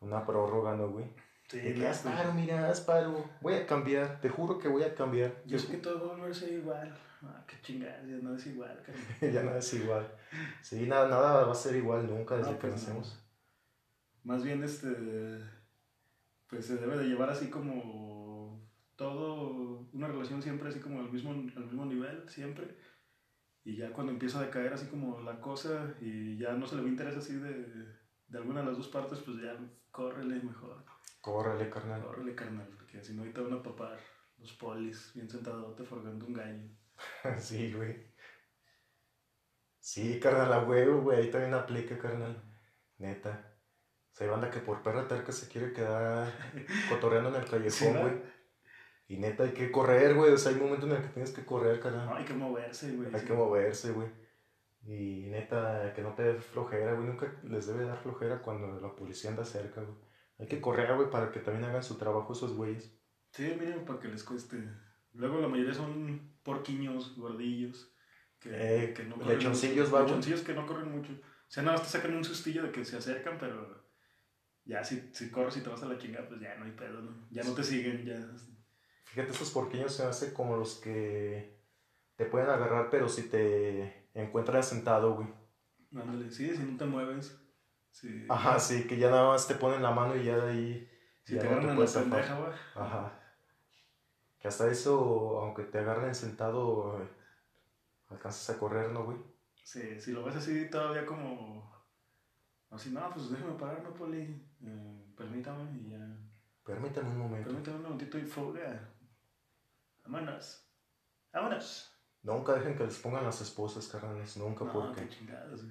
una 0.00 0.26
prórroga, 0.26 0.74
¿no, 0.74 0.88
güey? 0.88 1.06
Sí, 1.48 1.58
De 1.58 1.74
que 1.74 1.80
no, 1.80 1.88
haz 1.88 2.02
pues, 2.02 2.14
paro, 2.14 2.32
mira, 2.32 2.68
haz 2.68 2.80
paro. 2.80 3.24
Voy 3.40 3.54
a 3.54 3.66
cambiar, 3.66 4.20
te 4.20 4.28
juro 4.28 4.58
que 4.58 4.68
voy 4.68 4.82
a 4.82 4.94
cambiar. 4.94 5.42
Yo 5.46 5.58
sé 5.58 5.68
que 5.68 5.76
todo 5.78 6.06
va 6.06 6.14
a 6.14 6.16
volver 6.16 6.30
a 6.30 6.34
ser 6.34 6.52
igual. 6.52 6.98
Ah, 7.22 7.44
qué 7.46 7.56
chingada, 7.60 8.02
ya 8.02 8.16
no 8.16 8.34
es 8.34 8.46
igual, 8.46 8.82
ya 9.20 9.42
nada 9.42 9.58
es 9.58 9.74
igual. 9.74 10.10
Sí, 10.62 10.86
nada, 10.86 11.08
nada 11.08 11.44
va 11.44 11.52
a 11.52 11.54
ser 11.54 11.76
igual 11.76 12.06
nunca 12.06 12.36
desde 12.36 12.52
No, 12.52 12.58
que 12.58 12.68
pues 12.68 12.88
no. 12.88 13.02
Más 14.24 14.44
bien, 14.44 14.62
este. 14.62 14.88
Pues 16.48 16.66
se 16.66 16.76
debe 16.76 16.96
de 16.98 17.08
llevar 17.08 17.30
así 17.30 17.48
como. 17.48 18.68
Todo. 18.96 19.88
Una 19.92 20.08
relación 20.08 20.42
siempre 20.42 20.68
así 20.68 20.80
como 20.80 21.00
al 21.00 21.10
mismo, 21.10 21.30
al 21.30 21.64
mismo 21.64 21.84
nivel, 21.86 22.28
siempre. 22.28 22.76
Y 23.64 23.76
ya 23.76 23.92
cuando 23.92 24.12
empieza 24.12 24.40
a 24.40 24.44
decaer 24.44 24.72
así 24.72 24.86
como 24.86 25.20
la 25.20 25.40
cosa 25.40 25.94
y 26.00 26.38
ya 26.38 26.52
no 26.54 26.66
se 26.66 26.76
le 26.76 26.82
ve 26.82 26.88
interés 26.88 27.16
así 27.16 27.34
de, 27.34 27.98
de 28.28 28.38
alguna 28.38 28.60
de 28.60 28.66
las 28.66 28.76
dos 28.76 28.88
partes, 28.88 29.18
pues 29.20 29.38
ya 29.42 29.56
córrele 29.90 30.42
mejor. 30.42 30.84
Córrele, 31.20 31.68
carnal. 31.68 32.02
Córrele, 32.02 32.34
carnal, 32.34 32.68
porque 32.76 33.02
si 33.04 33.12
no 33.12 33.22
ahorita 33.22 33.42
van 33.42 33.52
a 33.54 33.62
papar 33.62 33.98
los 34.38 34.52
polis 34.54 35.12
bien 35.14 35.28
sentadote 35.28 35.84
forgando 35.84 36.26
un 36.26 36.32
gallo. 36.32 36.68
sí, 37.38 37.72
güey. 37.72 38.10
Sí, 39.78 40.18
carnal, 40.20 40.52
a 40.52 40.64
huevo, 40.64 41.02
güey, 41.02 41.20
ahí 41.20 41.30
también 41.30 41.54
aplica, 41.54 41.98
carnal. 41.98 42.42
Neta. 42.98 43.49
Sea, 44.20 44.26
hay 44.26 44.30
banda 44.30 44.50
que 44.50 44.60
por 44.60 44.82
perra 44.82 45.08
terca 45.08 45.32
se 45.32 45.48
quiere 45.48 45.72
quedar 45.72 46.30
cotorreando 46.90 47.30
en 47.30 47.36
el 47.36 47.44
Sí, 47.44 47.50
callejón, 47.50 48.02
güey. 48.02 48.22
Y 49.08 49.16
neta, 49.16 49.44
hay 49.44 49.52
que 49.52 49.72
correr, 49.72 50.14
güey. 50.14 50.32
O 50.32 50.38
sea, 50.38 50.52
hay 50.52 50.58
momentos 50.58 50.88
en 50.90 50.96
el 50.96 51.02
que 51.02 51.08
tienes 51.08 51.32
que 51.32 51.44
correr, 51.44 51.80
carnal. 51.80 52.06
No, 52.06 52.14
hay 52.16 52.24
que 52.24 52.34
moverse, 52.34 52.92
güey. 52.92 53.08
Hay 53.12 53.20
sí. 53.20 53.26
que 53.26 53.32
moverse, 53.32 53.92
güey. 53.92 54.08
Y 54.86 55.28
neta, 55.30 55.92
que 55.94 56.02
no 56.02 56.14
te 56.14 56.22
dé 56.22 56.34
flojera, 56.34 56.92
güey. 56.92 57.06
Nunca 57.06 57.32
les 57.44 57.66
debe 57.66 57.84
dar 57.84 57.96
flojera 57.98 58.42
cuando 58.42 58.78
la 58.80 58.94
policía 58.94 59.30
anda 59.30 59.44
cerca, 59.44 59.80
güey. 59.80 59.96
Hay 60.38 60.46
que 60.46 60.60
correr, 60.60 60.94
güey, 60.94 61.10
para 61.10 61.32
que 61.32 61.40
también 61.40 61.64
hagan 61.64 61.82
su 61.82 61.96
trabajo 61.96 62.32
esos 62.32 62.54
güeyes. 62.54 62.94
Sí, 63.32 63.56
miren, 63.58 63.84
para 63.84 63.98
que 64.00 64.08
les 64.08 64.22
cueste. 64.22 64.56
Luego 65.14 65.40
la 65.40 65.48
mayoría 65.48 65.74
son 65.74 66.36
porquiños, 66.42 67.16
gordillos. 67.16 67.92
Que, 68.38 68.50
Eh, 68.52 68.94
que 68.94 69.04
no 69.04 69.16
lechoncillos, 69.16 69.90
mucho. 69.90 70.04
Lechoncillos 70.04 70.40
que 70.42 70.54
no 70.54 70.66
corren 70.66 70.90
mucho. 70.90 71.12
O 71.12 71.52
sea, 71.52 71.62
nada 71.62 71.76
más 71.78 71.86
te 71.86 71.98
sacan 71.98 72.14
un 72.16 72.24
sustillo 72.24 72.62
de 72.62 72.70
que 72.70 72.84
se 72.84 72.96
acercan, 72.96 73.36
pero 73.38 73.79
ya 74.64 74.84
si, 74.84 75.10
si 75.12 75.30
corres 75.30 75.56
y 75.56 75.60
te 75.60 75.68
vas 75.68 75.82
a 75.82 75.86
la 75.86 75.98
chingada, 75.98 76.28
pues 76.28 76.40
ya 76.40 76.54
no 76.56 76.64
hay 76.64 76.72
pedo, 76.72 77.00
¿no? 77.00 77.26
Ya 77.30 77.42
no 77.42 77.52
te 77.54 77.62
siguen, 77.64 78.04
ya. 78.04 78.20
Fíjate, 79.04 79.32
estos 79.32 79.50
porqueños 79.50 79.94
se 79.94 80.04
hacen 80.04 80.32
como 80.34 80.56
los 80.56 80.76
que 80.76 81.58
te 82.16 82.26
pueden 82.26 82.48
agarrar, 82.48 82.90
pero 82.90 83.08
si 83.08 83.28
te 83.28 84.08
encuentran 84.14 84.62
sentado, 84.62 85.14
güey. 85.14 85.28
Ándale, 85.94 86.30
sí, 86.30 86.54
si 86.56 86.62
no 86.62 86.76
te 86.76 86.84
mueves. 86.84 87.36
Sí. 87.90 88.24
Ajá, 88.28 88.58
sí, 88.60 88.86
que 88.86 88.98
ya 88.98 89.10
nada 89.10 89.28
más 89.28 89.48
te 89.48 89.56
ponen 89.56 89.82
la 89.82 89.90
mano 89.90 90.14
y 90.16 90.24
ya 90.24 90.36
de 90.38 90.50
ahí. 90.52 90.90
Si 91.24 91.34
ya 91.34 91.40
te 91.40 91.46
no 91.46 91.52
agarran 91.52 91.70
en 91.70 91.70
la 91.70 91.76
puedes 91.76 91.92
zafar. 91.92 92.10
pendeja, 92.10 92.38
güey. 92.38 92.52
Ajá. 92.76 93.20
Que 94.38 94.48
hasta 94.48 94.70
eso, 94.70 95.40
aunque 95.40 95.64
te 95.64 95.78
agarren 95.78 96.14
sentado, 96.14 97.04
alcanzas 98.08 98.54
a 98.54 98.58
correr, 98.58 98.90
¿no, 98.92 99.04
güey? 99.04 99.18
Sí, 99.64 100.00
si 100.00 100.12
lo 100.12 100.24
ves 100.24 100.36
así 100.36 100.70
todavía 100.70 101.04
como... 101.04 101.70
Así, 102.70 102.90
no, 102.90 103.10
pues 103.12 103.30
déjame 103.30 103.54
pararme, 103.54 103.90
Poli. 103.90 104.49
Eh, 104.62 105.14
permítame 105.16 105.70
y 105.78 105.90
ya. 105.90 106.16
Permítame 106.64 107.10
un 107.10 107.18
momento. 107.18 107.48
Permítame 107.50 107.76
un 107.78 107.82
momentito 107.84 108.18
y 108.18 108.22
fuga. 108.22 108.88
Vámonos. 110.04 110.66
Vámonos. 111.32 111.90
Nunca 112.22 112.54
dejen 112.54 112.76
que 112.76 112.84
les 112.84 112.98
pongan 112.98 113.24
las 113.24 113.40
esposas, 113.40 113.88
carnales, 113.88 114.36
nunca, 114.36 114.64
No, 114.64 114.72
porque 114.72 115.08
chingados, 115.08 115.64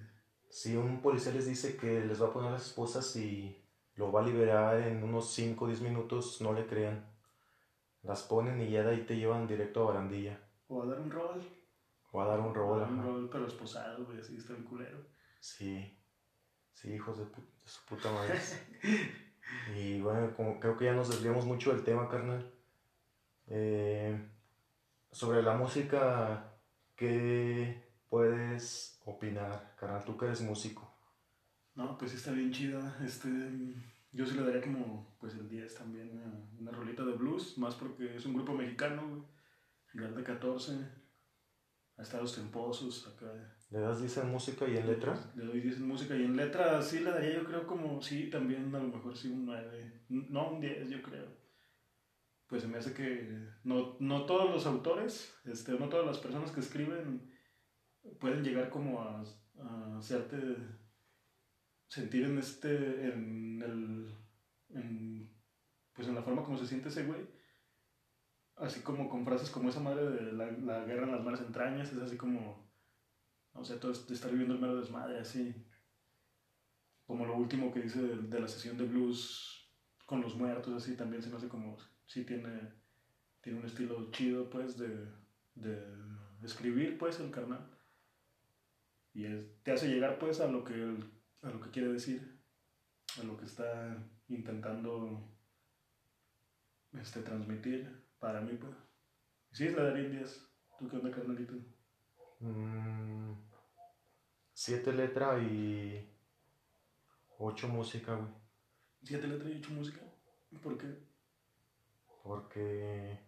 si 0.49 0.75
un 0.75 0.99
policía 1.01 1.31
les 1.31 1.45
dice 1.45 1.77
que 1.77 2.03
les 2.05 2.19
va 2.19 2.27
a 2.27 2.33
poner 2.33 2.51
las 2.51 2.65
esposas 2.65 3.15
y 3.17 3.55
lo 3.93 4.11
va 4.11 4.21
a 4.21 4.25
liberar 4.25 4.77
en 4.81 5.03
unos 5.03 5.31
5 5.31 5.65
o 5.65 5.67
10 5.67 5.81
minutos, 5.81 6.41
no 6.41 6.53
le 6.53 6.65
crean. 6.65 7.05
Las 8.01 8.23
ponen 8.23 8.59
y 8.61 8.71
ya 8.71 8.81
de 8.83 8.91
ahí 8.95 9.05
te 9.05 9.15
llevan 9.17 9.45
directo 9.45 9.83
a 9.83 9.93
barandilla. 9.93 10.39
O 10.67 10.81
a 10.81 10.85
dar 10.87 10.99
un 10.99 11.11
rol. 11.11 11.39
O 12.11 12.21
a 12.21 12.25
dar 12.25 12.39
un 12.39 12.55
rol, 12.55 12.77
A 12.77 12.85
dar 12.85 12.91
un 12.91 13.03
rol, 13.03 13.29
pero 13.31 13.45
esposado, 13.45 14.05
güey, 14.05 14.19
así 14.19 14.37
está 14.37 14.53
bien 14.53 14.65
culero. 14.65 14.97
Sí, 15.39 16.01
sí, 16.73 16.93
hijos 16.93 17.19
de, 17.19 17.25
pu- 17.25 17.45
de 17.58 17.58
su 17.69 17.85
puta 17.85 18.11
madre. 18.11 18.39
y 19.75 20.01
bueno, 20.01 20.33
como 20.35 20.59
creo 20.59 20.75
que 20.75 20.85
ya 20.85 20.93
nos 20.93 21.09
desviamos 21.09 21.45
mucho 21.45 21.71
del 21.71 21.83
tema, 21.83 22.09
carnal. 22.09 22.51
Eh, 23.47 24.17
sobre 25.11 25.43
la 25.43 25.55
música, 25.55 26.53
¿qué 26.95 27.91
puedes 28.09 28.99
opinar, 29.05 29.75
carnal? 29.79 30.03
Tú 30.03 30.17
que 30.17 30.25
eres 30.25 30.41
músico. 30.41 30.91
No, 31.75 31.97
pues 31.97 32.13
está 32.13 32.31
bien 32.31 32.51
chida. 32.51 32.97
Este, 33.05 33.29
yo 34.11 34.25
sí 34.25 34.35
le 34.35 34.43
daría 34.43 34.61
como, 34.61 35.15
pues 35.19 35.35
el 35.35 35.47
10 35.47 35.75
también, 35.75 36.11
una, 36.11 36.31
una 36.59 36.71
rolita 36.71 37.03
de 37.05 37.13
blues, 37.13 37.57
más 37.57 37.75
porque 37.75 38.15
es 38.15 38.25
un 38.25 38.33
grupo 38.33 38.53
mexicano, 38.53 39.07
güey. 39.07 39.21
Real 39.93 40.15
de 40.15 40.23
14. 40.23 40.73
Ha 41.97 42.01
estado 42.01 42.25
temposos 42.25 43.07
acá. 43.07 43.27
¿Le 43.71 43.79
das 43.79 43.99
10 43.99 44.17
en 44.17 44.31
música 44.31 44.67
y 44.67 44.77
en 44.77 44.87
letra? 44.87 45.13
Le 45.35 45.45
doy 45.45 45.61
10 45.61 45.77
en 45.77 45.87
música 45.87 46.15
y 46.15 46.23
en 46.23 46.35
letra 46.35 46.81
sí 46.81 46.99
le 46.99 47.11
daría 47.11 47.35
yo 47.35 47.43
creo 47.43 47.67
como, 47.67 48.01
sí, 48.01 48.29
también 48.29 48.73
a 48.73 48.79
lo 48.79 48.87
mejor 48.87 49.15
sí 49.15 49.29
un 49.29 49.45
9. 49.45 50.05
No, 50.09 50.51
un 50.51 50.59
10 50.59 50.89
yo 50.89 51.01
creo. 51.03 51.27
Pues 52.47 52.67
me 52.67 52.79
hace 52.79 52.93
que 52.93 53.47
no, 53.63 53.95
no 53.99 54.25
todos 54.25 54.49
los 54.49 54.65
autores, 54.65 55.35
este, 55.45 55.73
no 55.73 55.87
todas 55.87 56.07
las 56.07 56.17
personas 56.17 56.51
que 56.51 56.61
escriben 56.61 57.31
pueden 58.19 58.43
llegar 58.43 58.69
como 58.71 59.01
a, 59.01 59.23
a 59.59 59.97
hacerte 59.99 60.37
sentir 61.87 62.23
en 62.25 62.39
este, 62.39 63.05
en 63.05 63.61
el, 63.61 64.15
en, 64.69 65.31
pues 65.93 66.07
en 66.07 66.15
la 66.15 66.23
forma 66.23 66.43
como 66.43 66.57
se 66.57 66.65
siente 66.65 66.89
ese 66.89 67.05
güey. 67.05 67.21
Así 68.55 68.81
como 68.81 69.09
con 69.09 69.25
frases 69.25 69.51
como 69.51 69.69
esa 69.69 69.79
madre 69.79 70.09
de 70.09 70.31
la, 70.33 70.51
la 70.51 70.85
guerra 70.85 71.03
en 71.03 71.11
las 71.11 71.23
malas 71.23 71.41
entrañas, 71.41 71.93
es 71.93 71.99
así 71.99 72.17
como, 72.17 72.68
o 73.53 73.63
sea, 73.63 73.79
todo 73.79 73.93
de 73.93 74.13
estar 74.13 74.31
viviendo 74.31 74.55
el 74.55 74.61
mero 74.61 74.77
desmadre, 74.77 75.19
así. 75.19 75.53
Como 77.05 77.25
lo 77.25 77.35
último 77.35 77.71
que 77.73 77.81
dice 77.81 78.01
de, 78.01 78.17
de 78.27 78.39
la 78.39 78.47
sesión 78.47 78.77
de 78.77 78.85
blues 78.85 79.69
con 80.05 80.21
los 80.21 80.35
muertos, 80.35 80.73
así 80.73 80.95
también 80.95 81.21
se 81.21 81.29
me 81.29 81.37
hace 81.37 81.49
como, 81.49 81.77
sí 82.05 82.25
tiene, 82.25 82.73
tiene 83.41 83.59
un 83.59 83.65
estilo 83.65 84.11
chido, 84.11 84.49
pues, 84.49 84.77
de, 84.77 85.07
de 85.55 85.95
escribir, 86.43 86.97
pues, 86.97 87.19
el 87.19 87.31
carnal. 87.31 87.69
Y 89.13 89.25
es- 89.25 89.61
te 89.63 89.71
hace 89.71 89.87
llegar, 89.87 90.17
pues, 90.19 90.39
a 90.41 90.47
lo 90.47 90.63
que, 90.63 90.73
a 91.41 91.49
lo 91.49 91.59
que 91.61 91.69
quiere 91.71 91.89
decir, 91.93 92.41
a 93.19 93.23
lo 93.23 93.37
que 93.37 93.45
está 93.45 93.97
intentando 94.27 95.37
este, 96.93 97.21
transmitir, 97.23 98.07
para 98.19 98.41
mí, 98.41 98.53
pues. 98.57 98.75
Sí, 99.51 99.69
le 99.69 99.83
daría 99.83 100.05
un 100.05 100.11
10. 100.11 100.41
¿Tú 100.77 100.87
qué 100.89 100.97
onda, 100.97 101.11
carnalito? 101.11 101.55
Mm, 102.39 103.33
siete 104.53 104.93
letra 104.93 105.37
y 105.39 106.09
ocho 107.37 107.67
música, 107.67 108.15
güey. 108.15 108.29
¿Siete 109.03 109.27
letras 109.27 109.51
y 109.51 109.57
ocho 109.57 109.71
música? 109.71 110.01
¿Por 110.61 110.77
qué? 110.77 110.87
Porque, 112.23 113.19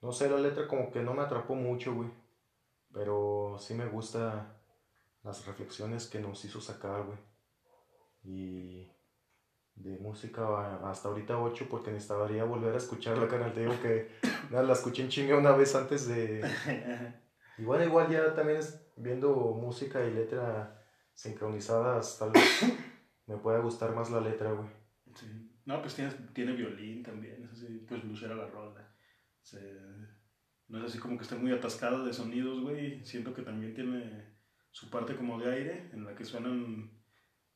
no 0.00 0.12
sé, 0.12 0.28
la 0.28 0.38
letra 0.38 0.68
como 0.68 0.90
que 0.90 1.02
no 1.02 1.14
me 1.14 1.22
atrapó 1.22 1.54
mucho, 1.54 1.94
güey. 1.94 2.10
Pero 2.92 3.56
sí 3.58 3.74
me 3.74 3.86
gusta 3.86 4.56
las 5.22 5.46
reflexiones 5.46 6.06
que 6.06 6.20
nos 6.20 6.44
hizo 6.44 6.60
sacar, 6.60 7.04
güey. 7.04 7.18
Y 8.22 8.90
de 9.76 9.98
música 9.98 10.76
hasta 10.90 11.08
ahorita 11.08 11.38
8 11.38 11.66
porque 11.70 11.90
necesitaría 11.90 12.44
volver 12.44 12.74
a 12.74 12.78
escucharla, 12.78 13.28
canal. 13.28 13.52
Te 13.52 13.60
digo 13.60 13.80
que 13.80 14.10
nada, 14.50 14.62
la 14.64 14.72
escuché 14.74 15.02
en 15.02 15.08
chinga 15.08 15.38
una 15.38 15.52
vez 15.52 15.74
antes 15.74 16.06
de... 16.08 16.42
Y 17.58 17.62
bueno, 17.64 17.84
igual 17.84 18.10
ya 18.10 18.34
también 18.34 18.60
viendo 18.96 19.34
música 19.34 20.04
y 20.04 20.12
letra 20.14 20.82
sincronizadas, 21.14 22.18
tal 22.18 22.30
vez 22.32 22.62
me 23.26 23.36
pueda 23.36 23.58
gustar 23.60 23.94
más 23.94 24.10
la 24.10 24.20
letra, 24.20 24.52
güey. 24.52 24.68
Sí. 25.14 25.46
No, 25.66 25.80
pues 25.82 25.94
tiene, 25.94 26.10
tiene 26.32 26.52
violín 26.52 27.02
también, 27.02 27.44
es 27.44 27.52
así, 27.52 27.84
pues 27.88 28.02
lucera 28.04 28.34
la 28.34 28.46
rola. 28.48 28.88
Se- 29.42 30.08
no 30.68 30.78
es 30.78 30.84
así 30.84 30.98
como 30.98 31.16
que 31.16 31.24
esté 31.24 31.34
muy 31.36 31.52
atascado 31.52 32.04
de 32.04 32.12
sonidos, 32.12 32.60
güey. 32.62 33.04
Siento 33.04 33.34
que 33.34 33.42
también 33.42 33.74
tiene 33.74 34.36
su 34.70 34.88
parte 34.88 35.16
como 35.16 35.38
de 35.38 35.52
aire, 35.52 35.90
en 35.92 36.04
la 36.04 36.14
que 36.14 36.24
suenan, 36.24 36.90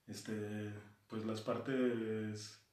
este, 0.07 0.73
pues 1.09 1.25
las 1.25 1.41
partes 1.41 2.64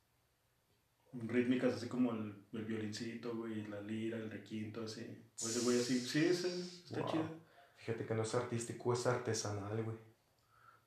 rítmicas, 1.14 1.74
así 1.74 1.88
como 1.88 2.12
el, 2.12 2.46
el 2.54 2.66
violincito, 2.66 3.36
güey, 3.36 3.68
la 3.68 3.82
lira, 3.82 4.18
el 4.18 4.30
requinto, 4.32 4.84
así. 4.84 5.02
O 5.42 5.48
ese 5.48 5.60
güey 5.62 5.80
así, 5.80 6.00
sí, 6.00 6.26
ese, 6.26 6.48
está 6.62 7.02
Wow. 7.02 7.12
chido. 7.12 7.24
Fíjate 7.78 8.06
que 8.06 8.14
no 8.14 8.22
es 8.24 8.36
artístico, 8.36 8.94
es 8.94 9.08
artesanal, 9.08 9.84
güey. 9.84 9.98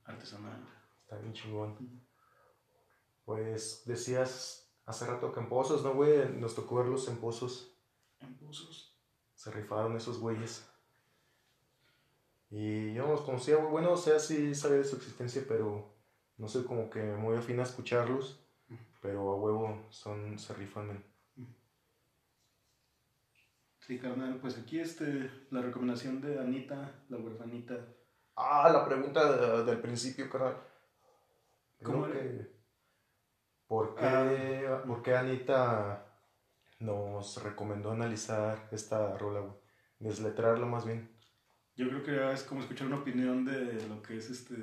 Artesanal. 0.04 0.64
Está 1.02 1.18
bien 1.18 1.32
chingón. 1.32 2.02
Pues 3.24 3.82
decías 3.86 4.72
hace 4.86 5.06
rato 5.06 5.32
que 5.32 5.40
en 5.40 5.48
Pozos, 5.48 5.82
¿no, 5.82 5.94
güey? 5.94 6.28
Nos 6.38 6.54
tocó 6.54 6.76
verlos 6.76 7.08
en 7.08 7.16
Pozos. 7.18 7.76
En 8.20 8.36
pozos. 8.36 8.96
Se 9.34 9.50
rifaron 9.50 9.96
esos 9.96 10.18
güeyes. 10.18 10.66
Y 12.50 12.94
yo 12.94 13.06
no 13.06 13.12
los 13.12 13.22
conocía, 13.22 13.56
güey. 13.56 13.70
Bueno, 13.70 13.92
o 13.92 13.96
sea, 13.96 14.18
sí 14.18 14.54
sabía 14.54 14.78
de 14.78 14.84
su 14.84 14.96
existencia, 14.96 15.44
pero 15.48 15.94
no 16.36 16.48
soy 16.48 16.64
como 16.64 16.88
que 16.90 17.02
muy 17.02 17.36
afín 17.36 17.58
a 17.60 17.64
escucharlos. 17.64 18.43
Pero 19.02 19.32
a 19.32 19.36
huevo 19.36 19.86
son, 19.90 20.38
se 20.38 20.54
rifan, 20.54 20.88
men. 20.88 21.04
Sí, 23.80 23.98
carnal, 23.98 24.38
pues 24.40 24.56
aquí 24.56 24.80
este, 24.80 25.30
la 25.50 25.60
recomendación 25.60 26.20
de 26.22 26.38
Anita, 26.40 27.04
la 27.10 27.18
huerfanita. 27.18 27.86
Ah, 28.34 28.70
la 28.72 28.84
pregunta 28.86 29.30
de- 29.30 29.64
del 29.64 29.80
principio, 29.80 30.30
carnal. 30.30 30.56
¿Cómo 31.82 32.04
Creo 32.04 32.14
que- 32.22 32.54
¿Por 33.66 33.94
qué, 33.94 34.66
Ah. 34.68 34.82
¿Por 34.86 35.02
qué 35.02 35.14
Anita 35.16 36.06
nos 36.78 37.42
recomendó 37.42 37.90
analizar 37.92 38.68
esta 38.72 39.16
rola, 39.18 39.40
güey? 39.40 39.54
Desletrarla 39.98 40.64
más 40.66 40.84
bien. 40.86 41.10
Yo 41.76 41.88
creo 41.88 42.02
que 42.04 42.32
es 42.32 42.42
como 42.44 42.60
escuchar 42.60 42.86
una 42.86 42.98
opinión 43.00 43.44
de 43.44 43.86
lo 43.88 44.00
que 44.02 44.16
es 44.16 44.30
este. 44.30 44.54